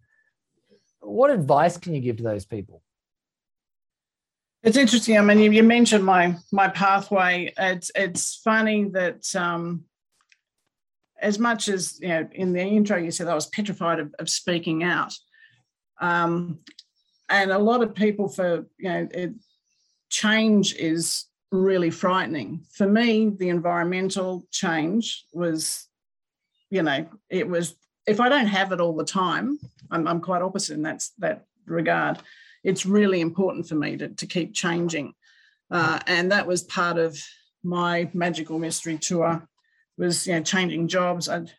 What 1.01 1.29
advice 1.29 1.77
can 1.77 1.93
you 1.93 2.01
give 2.01 2.17
to 2.17 2.23
those 2.23 2.45
people? 2.45 2.81
It's 4.63 4.77
interesting. 4.77 5.17
I 5.17 5.21
mean, 5.21 5.39
you, 5.39 5.51
you, 5.51 5.63
mentioned 5.63 6.03
my 6.03 6.35
my 6.51 6.67
pathway. 6.67 7.53
It's 7.57 7.91
it's 7.95 8.35
funny 8.35 8.85
that 8.89 9.33
um, 9.35 9.85
as 11.21 11.39
much 11.39 11.67
as 11.67 11.99
you 12.01 12.07
know, 12.07 12.29
in 12.31 12.53
the 12.53 12.61
intro 12.61 12.97
you 12.97 13.11
said 13.11 13.27
I 13.27 13.35
was 13.35 13.47
petrified 13.47 13.99
of, 13.99 14.13
of 14.19 14.29
speaking 14.29 14.83
out, 14.83 15.13
um, 16.01 16.59
and 17.29 17.51
a 17.51 17.59
lot 17.59 17.83
of 17.83 17.93
people 17.95 18.29
for 18.29 18.65
you 18.77 18.89
know 18.89 19.07
it, 19.11 19.33
change 20.09 20.75
is 20.75 21.25
really 21.51 21.89
frightening. 21.89 22.63
For 22.71 22.87
me, 22.87 23.29
the 23.29 23.49
environmental 23.49 24.45
change 24.51 25.25
was, 25.33 25.87
you 26.69 26.83
know, 26.83 27.07
it 27.29 27.47
was 27.47 27.75
if 28.09 28.19
I 28.19 28.27
don't 28.27 28.47
have 28.47 28.71
it 28.71 28.81
all 28.81 28.95
the 28.95 29.05
time, 29.05 29.59
I'm, 29.91 30.07
I'm 30.07 30.21
quite 30.21 30.41
opposite 30.41 30.73
in 30.73 30.81
that, 30.83 31.03
that 31.19 31.45
regard. 31.65 32.19
It's 32.63 32.85
really 32.85 33.21
important 33.21 33.67
for 33.67 33.75
me 33.75 33.97
to, 33.97 34.09
to 34.09 34.25
keep 34.25 34.53
changing. 34.53 35.13
Uh, 35.69 35.99
and 36.07 36.31
that 36.31 36.47
was 36.47 36.63
part 36.63 36.97
of 36.97 37.21
my 37.63 38.09
magical 38.13 38.57
mystery 38.57 38.97
tour 38.97 39.47
was 39.99 40.25
you 40.25 40.33
know 40.33 40.41
changing 40.41 40.87
jobs. 40.87 41.29
I'd, 41.29 41.51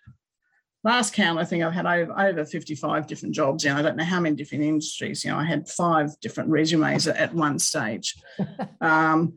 last 0.83 1.15
count, 1.15 1.39
I 1.39 1.45
think 1.45 1.63
I've 1.63 1.73
had 1.73 1.87
over, 1.87 2.19
over 2.19 2.45
55 2.45 3.07
different 3.07 3.35
jobs. 3.35 3.65
You 3.65 3.71
know, 3.71 3.77
I 3.77 3.83
don't 3.83 3.97
know 3.97 4.05
how 4.05 4.21
many 4.21 4.35
different 4.35 4.65
industries. 4.65 5.25
You 5.25 5.31
know, 5.31 5.37
I 5.37 5.45
had 5.45 5.69
five 5.69 6.19
different 6.21 6.51
resumes 6.51 7.07
at, 7.07 7.35
one 7.35 7.59
stage. 7.59 8.17
Um, 8.81 9.35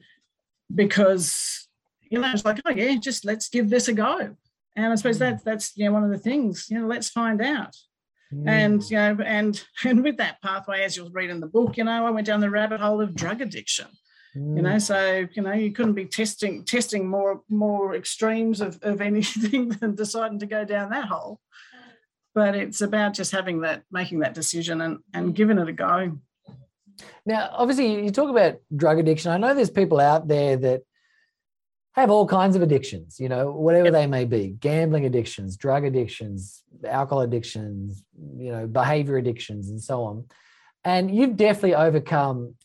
because, 0.73 1.67
you 2.01 2.17
know, 2.17 2.31
it's 2.31 2.45
like, 2.45 2.61
oh 2.65 2.71
yeah, 2.71 2.95
just 2.95 3.25
let's 3.25 3.49
give 3.49 3.69
this 3.69 3.89
a 3.89 3.93
go. 3.93 4.35
And 4.75 4.85
I 4.91 4.95
suppose 4.95 5.17
mm. 5.17 5.19
that's 5.19 5.43
that's 5.43 5.77
you 5.77 5.85
know 5.85 5.91
one 5.91 6.05
of 6.05 6.09
the 6.09 6.17
things, 6.17 6.67
you 6.69 6.79
know, 6.79 6.87
let's 6.87 7.09
find 7.09 7.41
out. 7.41 7.75
Mm. 8.33 8.47
And 8.47 8.89
you 8.89 8.97
know, 8.97 9.17
and 9.23 9.63
and 9.85 10.03
with 10.03 10.17
that 10.17 10.41
pathway, 10.41 10.83
as 10.83 10.95
you'll 10.95 11.11
read 11.11 11.29
in 11.29 11.41
the 11.41 11.47
book, 11.47 11.77
you 11.77 11.83
know, 11.83 12.05
I 12.05 12.09
went 12.09 12.25
down 12.25 12.39
the 12.39 12.49
rabbit 12.49 12.79
hole 12.79 13.01
of 13.01 13.13
drug 13.13 13.41
addiction. 13.41 13.87
Mm. 14.35 14.57
You 14.57 14.61
know, 14.63 14.75
mm. 14.75 14.81
so 14.81 15.27
you 15.33 15.41
know, 15.41 15.53
you 15.53 15.71
couldn't 15.71 15.93
be 15.93 16.05
testing 16.05 16.65
testing 16.65 17.07
more 17.07 17.41
more 17.49 17.95
extremes 17.95 18.61
of, 18.61 18.79
of 18.81 19.01
anything 19.09 19.69
than 19.69 19.95
deciding 19.95 20.39
to 20.39 20.45
go 20.45 20.65
down 20.65 20.89
that 20.91 21.05
hole. 21.05 21.39
But 22.35 22.55
it's 22.55 22.81
about 22.81 23.13
just 23.13 23.31
having 23.31 23.61
that, 23.61 23.83
making 23.91 24.19
that 24.19 24.33
decision 24.33 24.81
and, 24.81 24.99
and 25.13 25.35
giving 25.35 25.59
it 25.59 25.67
a 25.67 25.71
go. 25.71 26.17
Now, 27.25 27.49
obviously, 27.51 28.03
you 28.03 28.11
talk 28.11 28.29
about 28.29 28.57
drug 28.75 28.97
addiction. 28.99 29.31
I 29.31 29.37
know 29.37 29.53
there's 29.53 29.69
people 29.69 29.99
out 29.99 30.27
there 30.27 30.57
that 30.57 30.81
have 31.93 32.09
all 32.09 32.27
kinds 32.27 32.55
of 32.55 32.63
addictions, 32.63 33.19
you 33.19 33.29
know, 33.29 33.51
whatever 33.51 33.85
yep. 33.85 33.93
they 33.93 34.07
may 34.07 34.25
be 34.25 34.55
gambling 34.59 35.05
addictions, 35.05 35.57
drug 35.57 35.85
addictions, 35.85 36.63
alcohol 36.87 37.21
addictions, 37.21 38.03
you 38.35 38.51
know, 38.51 38.65
behavior 38.65 39.17
addictions, 39.17 39.69
and 39.69 39.79
so 39.79 40.03
on. 40.03 40.25
And 40.83 41.15
you've 41.15 41.37
definitely 41.37 41.75
overcome 41.75 42.55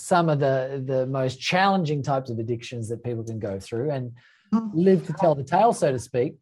some 0.00 0.28
of 0.28 0.40
the, 0.40 0.82
the 0.84 1.06
most 1.06 1.40
challenging 1.40 2.02
types 2.02 2.30
of 2.30 2.38
addictions 2.38 2.88
that 2.88 3.04
people 3.04 3.24
can 3.24 3.38
go 3.38 3.60
through 3.60 3.90
and 3.90 4.12
mm-hmm. 4.52 4.78
live 4.78 5.06
to 5.06 5.12
tell 5.12 5.34
the 5.34 5.44
tale, 5.44 5.72
so 5.72 5.92
to 5.92 5.98
speak. 5.98 6.36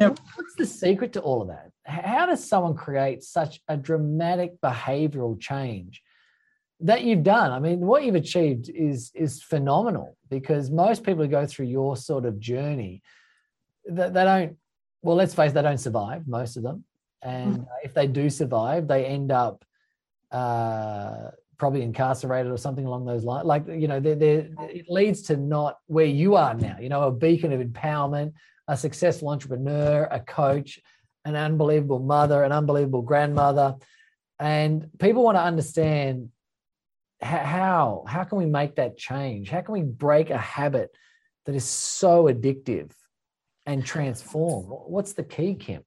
Yep. 0.00 0.18
What's 0.36 0.54
the 0.56 0.66
secret 0.66 1.12
to 1.14 1.20
all 1.20 1.42
of 1.42 1.48
that? 1.48 1.70
How 1.84 2.26
does 2.26 2.46
someone 2.46 2.74
create 2.74 3.22
such 3.24 3.60
a 3.68 3.76
dramatic 3.76 4.60
behavioral 4.60 5.40
change? 5.40 6.02
that 6.80 7.02
you've 7.02 7.22
done. 7.22 7.50
I 7.50 7.58
mean, 7.58 7.80
what 7.80 8.04
you've 8.04 8.14
achieved 8.14 8.70
is 8.70 9.10
is 9.14 9.42
phenomenal 9.42 10.16
because 10.30 10.70
most 10.70 11.02
people 11.02 11.24
who 11.24 11.28
go 11.28 11.46
through 11.46 11.66
your 11.66 11.96
sort 11.96 12.24
of 12.24 12.38
journey, 12.38 13.02
they, 13.88 14.10
they 14.10 14.24
don't. 14.24 14.56
Well, 15.02 15.16
let's 15.16 15.34
face, 15.34 15.50
it, 15.50 15.54
they 15.54 15.62
don't 15.62 15.78
survive. 15.78 16.28
Most 16.28 16.56
of 16.56 16.62
them, 16.62 16.84
and 17.22 17.60
mm. 17.60 17.66
if 17.82 17.94
they 17.94 18.06
do 18.06 18.30
survive, 18.30 18.86
they 18.86 19.06
end 19.06 19.32
up 19.32 19.64
uh, 20.30 21.30
probably 21.58 21.82
incarcerated 21.82 22.50
or 22.50 22.56
something 22.56 22.86
along 22.86 23.04
those 23.04 23.24
lines. 23.24 23.46
Like 23.46 23.66
you 23.68 23.88
know, 23.88 24.00
they're, 24.00 24.14
they're, 24.14 24.48
it 24.60 24.86
leads 24.88 25.22
to 25.22 25.36
not 25.36 25.78
where 25.86 26.06
you 26.06 26.36
are 26.36 26.54
now. 26.54 26.76
You 26.80 26.88
know, 26.88 27.02
a 27.02 27.12
beacon 27.12 27.52
of 27.52 27.60
empowerment, 27.60 28.32
a 28.68 28.76
successful 28.76 29.28
entrepreneur, 29.28 30.08
a 30.10 30.20
coach, 30.20 30.80
an 31.24 31.36
unbelievable 31.36 31.98
mother, 31.98 32.42
an 32.42 32.52
unbelievable 32.52 33.02
grandmother. 33.02 33.76
And 34.38 34.88
people 34.98 35.24
want 35.24 35.36
to 35.36 35.42
understand 35.42 36.30
how 37.20 38.04
how 38.06 38.24
can 38.24 38.38
we 38.38 38.46
make 38.46 38.76
that 38.76 38.96
change 38.96 39.50
how 39.50 39.60
can 39.60 39.72
we 39.72 39.82
break 39.82 40.30
a 40.30 40.38
habit 40.38 40.90
that 41.46 41.54
is 41.54 41.64
so 41.64 42.24
addictive 42.24 42.92
and 43.66 43.84
transform 43.84 44.64
what's 44.66 45.14
the 45.14 45.24
key 45.24 45.54
kim 45.54 45.82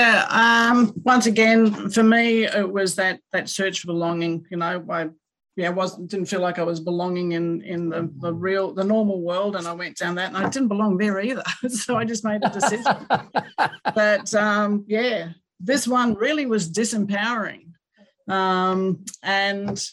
yeah 0.00 0.26
um 0.30 0.92
once 1.04 1.26
again 1.26 1.90
for 1.90 2.02
me 2.02 2.44
it 2.44 2.70
was 2.70 2.96
that 2.96 3.20
that 3.32 3.48
search 3.48 3.80
for 3.80 3.88
belonging 3.88 4.44
you 4.50 4.56
know 4.56 4.84
i 4.90 5.08
yeah 5.56 5.68
wasn't 5.68 6.08
didn't 6.10 6.26
feel 6.26 6.40
like 6.40 6.58
i 6.58 6.62
was 6.62 6.80
belonging 6.80 7.32
in 7.32 7.62
in 7.62 7.88
the, 7.88 8.10
the 8.20 8.32
real 8.32 8.72
the 8.72 8.84
normal 8.84 9.20
world 9.20 9.56
and 9.56 9.66
i 9.66 9.72
went 9.72 9.96
down 9.96 10.14
that 10.14 10.28
and 10.28 10.36
i 10.38 10.48
didn't 10.48 10.68
belong 10.68 10.96
there 10.96 11.20
either 11.20 11.42
so 11.68 11.96
i 11.96 12.04
just 12.04 12.24
made 12.24 12.42
a 12.42 12.50
decision 12.50 12.96
but 13.94 14.34
um 14.34 14.84
yeah 14.88 15.28
this 15.58 15.86
one 15.86 16.14
really 16.14 16.46
was 16.46 16.70
disempowering 16.70 17.66
um 18.28 19.04
and 19.22 19.90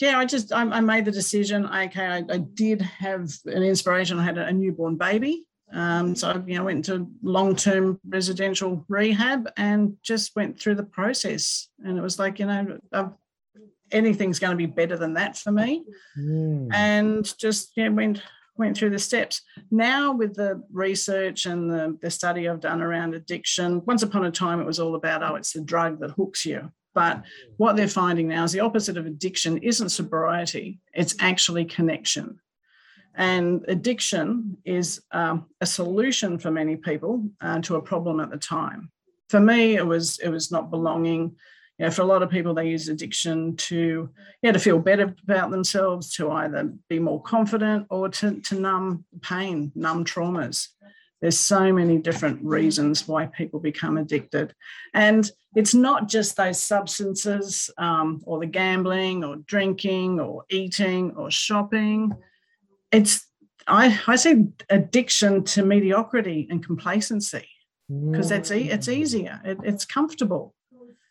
yeah, 0.00 0.18
I 0.18 0.24
just 0.24 0.50
I, 0.50 0.62
I 0.62 0.80
made 0.80 1.04
the 1.04 1.10
decision. 1.10 1.66
Okay, 1.66 2.06
I, 2.06 2.24
I, 2.30 2.38
did 2.38 2.80
have 2.80 3.30
an 3.44 3.62
inspiration. 3.62 4.18
I 4.18 4.24
had 4.24 4.38
a, 4.38 4.46
a 4.46 4.52
newborn 4.52 4.96
baby, 4.96 5.46
um, 5.72 6.14
so 6.16 6.30
I, 6.30 6.42
you 6.46 6.56
know 6.56 6.64
went 6.64 6.84
to 6.86 7.08
long 7.22 7.56
term 7.56 8.00
residential 8.08 8.84
rehab 8.88 9.48
and 9.56 9.96
just 10.02 10.34
went 10.36 10.60
through 10.60 10.76
the 10.76 10.84
process. 10.84 11.68
And 11.84 11.98
it 11.98 12.02
was 12.02 12.18
like 12.18 12.38
you 12.38 12.46
know 12.46 12.78
I've, 12.92 13.10
anything's 13.90 14.38
going 14.38 14.52
to 14.52 14.56
be 14.56 14.66
better 14.66 14.96
than 14.96 15.14
that 15.14 15.36
for 15.36 15.52
me, 15.52 15.84
mm. 16.18 16.68
and 16.72 17.32
just 17.38 17.72
yeah 17.76 17.88
went 17.88 18.22
went 18.56 18.76
through 18.76 18.90
the 18.90 18.98
steps. 18.98 19.42
Now 19.70 20.12
with 20.12 20.34
the 20.34 20.62
research 20.70 21.46
and 21.46 21.70
the, 21.70 21.96
the 22.02 22.10
study 22.10 22.48
I've 22.48 22.60
done 22.60 22.82
around 22.82 23.14
addiction, 23.14 23.82
once 23.86 24.02
upon 24.02 24.26
a 24.26 24.30
time 24.30 24.60
it 24.60 24.66
was 24.66 24.80
all 24.80 24.94
about 24.94 25.22
oh 25.22 25.36
it's 25.36 25.52
the 25.52 25.62
drug 25.62 26.00
that 26.00 26.10
hooks 26.10 26.44
you 26.44 26.70
but 26.94 27.22
what 27.56 27.76
they're 27.76 27.88
finding 27.88 28.28
now 28.28 28.44
is 28.44 28.52
the 28.52 28.60
opposite 28.60 28.96
of 28.96 29.06
addiction 29.06 29.58
isn't 29.58 29.90
sobriety, 29.90 30.80
it's 30.92 31.14
actually 31.20 31.64
connection. 31.64 32.40
And 33.14 33.64
addiction 33.68 34.56
is 34.64 35.02
um, 35.12 35.46
a 35.60 35.66
solution 35.66 36.38
for 36.38 36.50
many 36.50 36.76
people 36.76 37.24
uh, 37.40 37.60
to 37.60 37.76
a 37.76 37.82
problem 37.82 38.20
at 38.20 38.30
the 38.30 38.36
time. 38.36 38.90
For 39.28 39.40
me, 39.40 39.76
it 39.76 39.86
was 39.86 40.18
it 40.18 40.28
was 40.28 40.50
not 40.50 40.70
belonging. 40.70 41.36
You 41.78 41.86
know, 41.86 41.90
for 41.90 42.02
a 42.02 42.06
lot 42.06 42.22
of 42.22 42.30
people, 42.30 42.52
they 42.52 42.68
use 42.68 42.88
addiction 42.88 43.56
to 43.56 44.10
yeah 44.42 44.52
to 44.52 44.58
feel 44.58 44.78
better 44.78 45.14
about 45.24 45.50
themselves, 45.50 46.14
to 46.16 46.30
either 46.30 46.72
be 46.88 46.98
more 46.98 47.22
confident 47.22 47.86
or 47.90 48.08
to, 48.08 48.40
to 48.40 48.60
numb 48.60 49.04
pain, 49.22 49.72
numb 49.74 50.04
traumas. 50.04 50.68
There's 51.20 51.38
so 51.38 51.72
many 51.72 51.98
different 51.98 52.42
reasons 52.42 53.06
why 53.06 53.26
people 53.26 53.60
become 53.60 53.98
addicted. 53.98 54.54
And 54.94 55.30
it's 55.54 55.74
not 55.74 56.08
just 56.08 56.36
those 56.36 56.62
substances 56.62 57.70
um, 57.76 58.22
or 58.24 58.38
the 58.40 58.46
gambling 58.46 59.22
or 59.24 59.36
drinking 59.36 60.18
or 60.18 60.44
eating 60.48 61.12
or 61.16 61.30
shopping. 61.30 62.14
It's, 62.92 63.26
I, 63.66 64.00
I 64.06 64.16
say 64.16 64.46
addiction 64.68 65.44
to 65.44 65.62
mediocrity 65.64 66.46
and 66.50 66.64
complacency 66.64 67.48
because 67.88 68.30
it's, 68.30 68.50
it's 68.50 68.88
easier, 68.88 69.40
it, 69.44 69.58
it's 69.62 69.84
comfortable. 69.84 70.54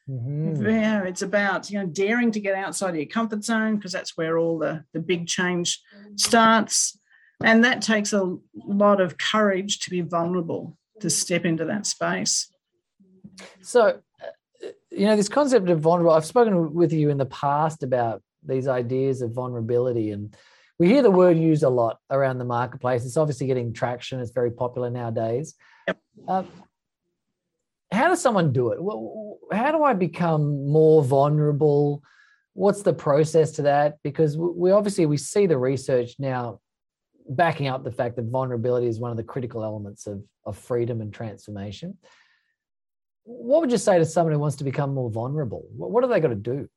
Mm-hmm. 0.09 0.65
Yeah, 0.65 1.03
it's 1.03 1.21
about 1.21 1.69
you 1.69 1.77
know 1.79 1.85
daring 1.85 2.31
to 2.31 2.39
get 2.39 2.55
outside 2.55 2.91
of 2.91 2.95
your 2.95 3.05
comfort 3.05 3.43
zone 3.43 3.75
because 3.75 3.91
that's 3.91 4.17
where 4.17 4.39
all 4.39 4.57
the 4.57 4.83
the 4.91 4.99
big 4.99 5.27
change 5.27 5.79
starts. 6.15 6.97
And 7.43 7.63
that 7.63 7.81
takes 7.81 8.11
a 8.11 8.35
lot 8.55 8.99
of 8.99 9.17
courage 9.17 9.79
to 9.79 9.89
be 9.89 10.01
vulnerable, 10.01 10.77
to 10.99 11.09
step 11.09 11.45
into 11.45 11.63
that 11.65 11.85
space. 11.85 12.51
So, 13.61 14.01
uh, 14.21 14.67
you 14.91 15.05
know, 15.05 15.15
this 15.15 15.29
concept 15.29 15.69
of 15.69 15.79
vulnerable, 15.79 16.11
I've 16.11 16.25
spoken 16.25 16.73
with 16.73 16.91
you 16.91 17.09
in 17.09 17.17
the 17.17 17.25
past 17.27 17.83
about 17.83 18.21
these 18.43 18.67
ideas 18.67 19.21
of 19.21 19.31
vulnerability, 19.31 20.11
and 20.11 20.35
we 20.79 20.87
hear 20.87 21.01
the 21.01 21.11
word 21.11 21.37
used 21.37 21.63
a 21.63 21.69
lot 21.69 21.99
around 22.09 22.37
the 22.37 22.45
marketplace. 22.45 23.05
It's 23.05 23.17
obviously 23.17 23.47
getting 23.47 23.73
traction, 23.73 24.19
it's 24.19 24.31
very 24.31 24.51
popular 24.51 24.89
nowadays. 24.89 25.55
Yep. 25.87 25.97
Um, 26.27 26.47
how 27.91 28.07
does 28.07 28.21
someone 28.21 28.53
do 28.53 28.69
it? 28.69 28.81
Well, 28.81 29.39
how 29.51 29.71
do 29.71 29.83
I 29.83 29.93
become 29.93 30.71
more 30.71 31.03
vulnerable? 31.03 32.01
What's 32.53 32.81
the 32.81 32.93
process 32.93 33.51
to 33.53 33.63
that? 33.63 33.97
Because 34.03 34.37
we 34.37 34.71
obviously 34.71 35.05
we 35.05 35.17
see 35.17 35.47
the 35.47 35.57
research 35.57 36.11
now 36.19 36.61
backing 37.29 37.67
up 37.67 37.83
the 37.83 37.91
fact 37.91 38.15
that 38.15 38.25
vulnerability 38.25 38.87
is 38.87 38.99
one 38.99 39.11
of 39.11 39.17
the 39.17 39.23
critical 39.23 39.63
elements 39.63 40.07
of, 40.07 40.23
of 40.45 40.57
freedom 40.57 41.01
and 41.01 41.13
transformation. 41.13 41.97
What 43.23 43.61
would 43.61 43.71
you 43.71 43.77
say 43.77 43.99
to 43.99 44.05
someone 44.05 44.33
who 44.33 44.39
wants 44.39 44.57
to 44.57 44.63
become 44.63 44.93
more 44.93 45.09
vulnerable? 45.09 45.67
What, 45.75 45.91
what 45.91 46.03
are 46.03 46.07
they 46.07 46.19
got 46.19 46.29
to 46.29 46.35
do? 46.35 46.69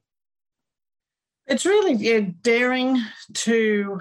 It's 1.52 1.66
really 1.66 1.92
yeah, 1.92 2.20
daring 2.40 2.98
to 3.34 4.00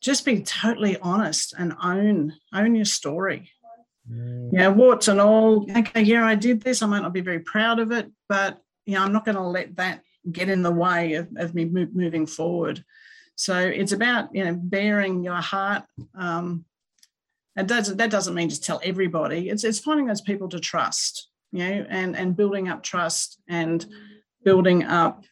just 0.00 0.24
be 0.24 0.42
totally 0.42 0.96
honest 0.98 1.52
and 1.58 1.74
own 1.82 2.34
own 2.54 2.76
your 2.76 2.84
story. 2.84 3.50
Mm. 4.08 4.50
Yeah, 4.52 4.68
warts 4.68 5.08
and 5.08 5.20
all. 5.20 5.66
Okay, 5.68 6.02
yeah, 6.02 6.24
I 6.24 6.36
did 6.36 6.62
this. 6.62 6.82
I 6.82 6.86
might 6.86 7.02
not 7.02 7.12
be 7.12 7.22
very 7.22 7.40
proud 7.40 7.80
of 7.80 7.90
it, 7.90 8.08
but 8.28 8.60
you 8.84 8.94
know, 8.94 9.02
I'm 9.02 9.12
not 9.12 9.24
going 9.24 9.34
to 9.34 9.42
let 9.42 9.74
that 9.78 10.02
get 10.30 10.48
in 10.48 10.62
the 10.62 10.70
way 10.70 11.14
of, 11.14 11.28
of 11.36 11.56
me 11.56 11.64
move, 11.64 11.92
moving 11.92 12.24
forward. 12.24 12.84
So 13.34 13.58
it's 13.58 13.90
about 13.90 14.32
you 14.32 14.44
know 14.44 14.54
bearing 14.54 15.24
your 15.24 15.40
heart. 15.40 15.82
Um, 16.14 16.66
and 17.56 17.66
does, 17.66 17.96
that 17.96 18.10
doesn't 18.12 18.34
mean 18.34 18.48
just 18.48 18.64
tell 18.64 18.80
everybody. 18.84 19.48
It's 19.48 19.64
it's 19.64 19.80
finding 19.80 20.06
those 20.06 20.20
people 20.20 20.48
to 20.50 20.60
trust, 20.60 21.30
you 21.50 21.68
know, 21.68 21.86
and 21.88 22.16
and 22.16 22.36
building 22.36 22.68
up 22.68 22.84
trust 22.84 23.40
and 23.48 23.84
building 24.44 24.84
up 24.84 25.24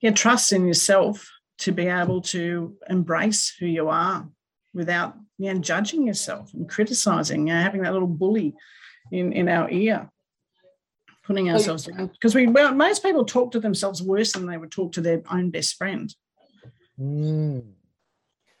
yeah 0.00 0.10
trust 0.10 0.52
in 0.52 0.66
yourself 0.66 1.30
to 1.58 1.72
be 1.72 1.86
able 1.86 2.20
to 2.20 2.76
embrace 2.88 3.54
who 3.58 3.66
you 3.66 3.88
are 3.88 4.28
without 4.74 5.16
you 5.38 5.54
know, 5.54 5.60
judging 5.60 6.06
yourself 6.06 6.52
and 6.52 6.68
criticizing, 6.68 7.46
you 7.46 7.54
know, 7.54 7.60
having 7.60 7.82
that 7.82 7.92
little 7.92 8.08
bully 8.08 8.54
in, 9.12 9.32
in 9.32 9.48
our 9.48 9.70
ear, 9.70 10.10
putting 11.24 11.50
ourselves 11.50 11.84
down. 11.84 12.08
Because 12.08 12.34
we 12.34 12.46
well, 12.48 12.74
most 12.74 13.02
people 13.02 13.24
talk 13.24 13.52
to 13.52 13.60
themselves 13.60 14.02
worse 14.02 14.32
than 14.32 14.46
they 14.46 14.56
would 14.56 14.72
talk 14.72 14.92
to 14.92 15.00
their 15.00 15.22
own 15.30 15.50
best 15.50 15.76
friend. 15.76 16.14
Mm. 16.98 17.64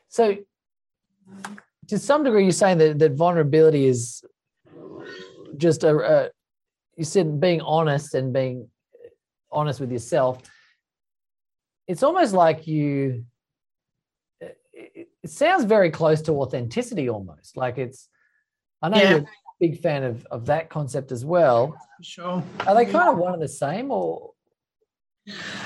So, 0.08 0.36
to 1.88 1.98
some 1.98 2.24
degree, 2.24 2.44
you're 2.44 2.52
saying 2.52 2.78
that, 2.78 2.98
that 3.00 3.12
vulnerability 3.12 3.86
is 3.86 4.22
just 5.56 5.82
a, 5.82 5.96
a, 5.96 6.30
you 6.96 7.04
said 7.04 7.40
being 7.40 7.60
honest 7.60 8.14
and 8.14 8.32
being 8.32 8.68
honest 9.50 9.80
with 9.80 9.90
yourself. 9.90 10.38
It's 11.88 12.02
almost 12.02 12.34
like 12.34 12.66
you, 12.66 13.24
it, 14.40 15.08
it 15.22 15.30
sounds 15.30 15.64
very 15.64 15.90
close 15.90 16.20
to 16.22 16.32
authenticity 16.32 17.08
almost. 17.08 17.56
Like 17.56 17.78
it's, 17.78 18.08
I 18.82 18.90
know 18.90 18.98
yeah. 18.98 19.10
you're 19.10 19.18
a 19.20 19.26
big 19.58 19.80
fan 19.80 20.04
of, 20.04 20.26
of 20.30 20.46
that 20.46 20.68
concept 20.68 21.10
as 21.10 21.24
well. 21.24 21.76
Sure. 22.02 22.44
Are 22.66 22.74
they 22.74 22.84
kind 22.84 23.08
of 23.08 23.16
one 23.16 23.32
and 23.32 23.42
the 23.42 23.48
same 23.48 23.90
or? 23.90 24.32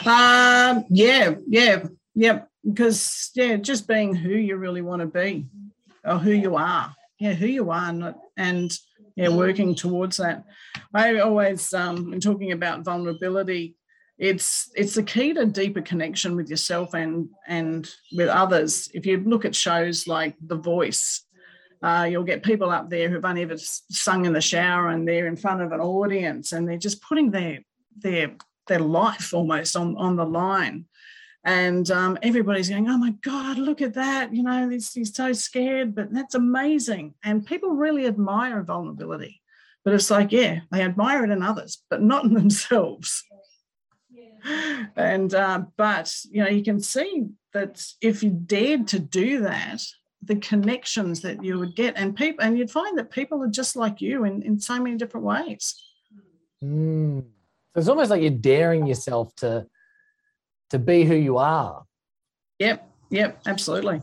Um, 0.07 0.85
yeah, 0.89 1.35
yeah, 1.49 1.87
yeah. 2.15 2.43
Because, 2.65 3.31
yeah, 3.35 3.57
just 3.57 3.89
being 3.89 4.15
who 4.15 4.31
you 4.31 4.57
really 4.57 4.83
want 4.83 5.01
to 5.01 5.07
be 5.07 5.49
or 6.05 6.19
who 6.19 6.31
you 6.31 6.55
are. 6.55 6.95
Yeah, 7.19 7.33
who 7.35 7.47
you 7.47 7.71
are. 7.71 7.93
Not, 7.93 8.19
and, 8.37 8.73
yeah, 9.17 9.29
working 9.29 9.75
towards 9.75 10.17
that. 10.17 10.45
I 10.95 11.19
always, 11.19 11.75
um, 11.75 12.11
when 12.11 12.21
talking 12.21 12.53
about 12.53 12.85
vulnerability, 12.85 13.77
it's 14.19 14.71
it's 14.77 14.95
the 14.95 15.03
key 15.03 15.33
to 15.35 15.47
deeper 15.47 15.83
connection 15.83 16.37
with 16.37 16.49
yourself 16.49 16.95
and 16.95 17.29
and 17.47 17.89
with 18.13 18.29
others. 18.29 18.91
If 18.95 19.07
you 19.07 19.19
look 19.19 19.45
at 19.45 19.55
shows 19.55 20.07
like 20.07 20.37
The 20.47 20.57
Voice, 20.57 21.25
uh, 21.83 22.07
you'll 22.11 22.23
get 22.23 22.43
people 22.43 22.71
up 22.71 22.91
there 22.91 23.09
who've 23.09 23.25
only 23.25 23.43
ever 23.43 23.57
sung 23.57 24.25
in 24.25 24.33
the 24.33 24.41
shower 24.41 24.89
and 24.89 25.07
they're 25.07 25.27
in 25.27 25.37
front 25.37 25.63
of 25.63 25.73
an 25.73 25.81
audience 25.81 26.53
and 26.53 26.69
they're 26.69 26.79
just 26.79 27.03
putting 27.03 27.31
their 27.31 27.61
their 27.97 28.37
their 28.69 28.79
life 28.79 29.35
almost 29.35 29.77
on 29.77 29.97
on 29.97 30.17
the 30.17 30.27
line. 30.27 30.87
And 31.45 31.91
um, 31.91 32.19
everybody's 32.23 32.69
going, 32.69 32.89
oh 32.89 32.99
my 32.99 33.11
God, 33.23 33.59
look 33.59 33.83
at 33.83 33.95
that. 33.95 34.33
You 34.33 34.45
know, 34.45 34.69
he's, 34.69 34.93
he's 34.93 35.13
so 35.13 35.33
scared, 35.33 35.93
but 35.93 36.13
that's 36.13 36.37
amazing. 36.37 37.15
And 37.25 37.45
people 37.45 37.71
really 37.71 38.07
admire 38.07 38.63
vulnerability. 38.63 39.43
But 39.85 39.95
it's 39.95 40.11
like, 40.11 40.31
yeah, 40.31 40.61
they 40.71 40.83
admire 40.83 41.25
it 41.25 41.31
in 41.31 41.43
others, 41.43 41.83
but 41.91 42.01
not 42.01 42.25
in 42.25 42.35
themselves. 42.35 43.25
And 44.97 45.35
uh, 45.35 45.63
but 45.77 46.15
you 46.31 46.43
know, 46.43 46.51
you 46.51 46.63
can 46.63 46.81
see 46.81 47.27
that 47.53 47.85
if 48.01 48.23
you 48.23 48.31
dared 48.31 48.89
to 48.89 48.99
do 48.99 49.41
that, 49.43 49.83
the 50.23 50.37
connections 50.37 51.21
that 51.23 51.45
you 51.45 51.59
would 51.59 51.77
get, 51.77 51.95
and 51.97 52.17
people, 52.17 52.45
and 52.45 52.59
you'd 52.59 52.71
find 52.71 52.99
that 52.99 53.11
people 53.11 53.43
are 53.43 53.49
just 53.49 53.77
like 53.77 54.01
you 54.01 54.25
in, 54.25 54.43
in 54.43 54.59
so 54.59 54.81
many 54.81 54.97
different 54.97 55.27
ways. 55.27 55.75
Mm. 56.63 57.23
So 57.75 57.79
it's 57.79 57.89
almost 57.89 58.11
like 58.11 58.23
you're 58.23 58.31
daring 58.31 58.87
yourself 58.87 59.35
to 59.37 59.67
to 60.71 60.79
be 60.79 61.05
who 61.05 61.15
you 61.15 61.39
are. 61.39 61.85
Yep, 62.59 62.89
yep, 63.11 63.41
absolutely. 63.47 64.01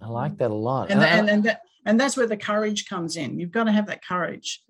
I 0.00 0.06
like 0.08 0.38
that 0.38 0.50
a 0.50 0.54
lot. 0.54 0.90
And, 0.90 1.00
and, 1.02 1.28
and, 1.28 1.44
that, 1.44 1.62
and 1.84 1.98
that's 1.98 2.16
where 2.16 2.26
the 2.26 2.36
courage 2.36 2.88
comes 2.88 3.16
in. 3.16 3.38
You've 3.38 3.50
got 3.50 3.64
to 3.64 3.72
have 3.72 3.86
that 3.86 4.04
courage. 4.04 4.62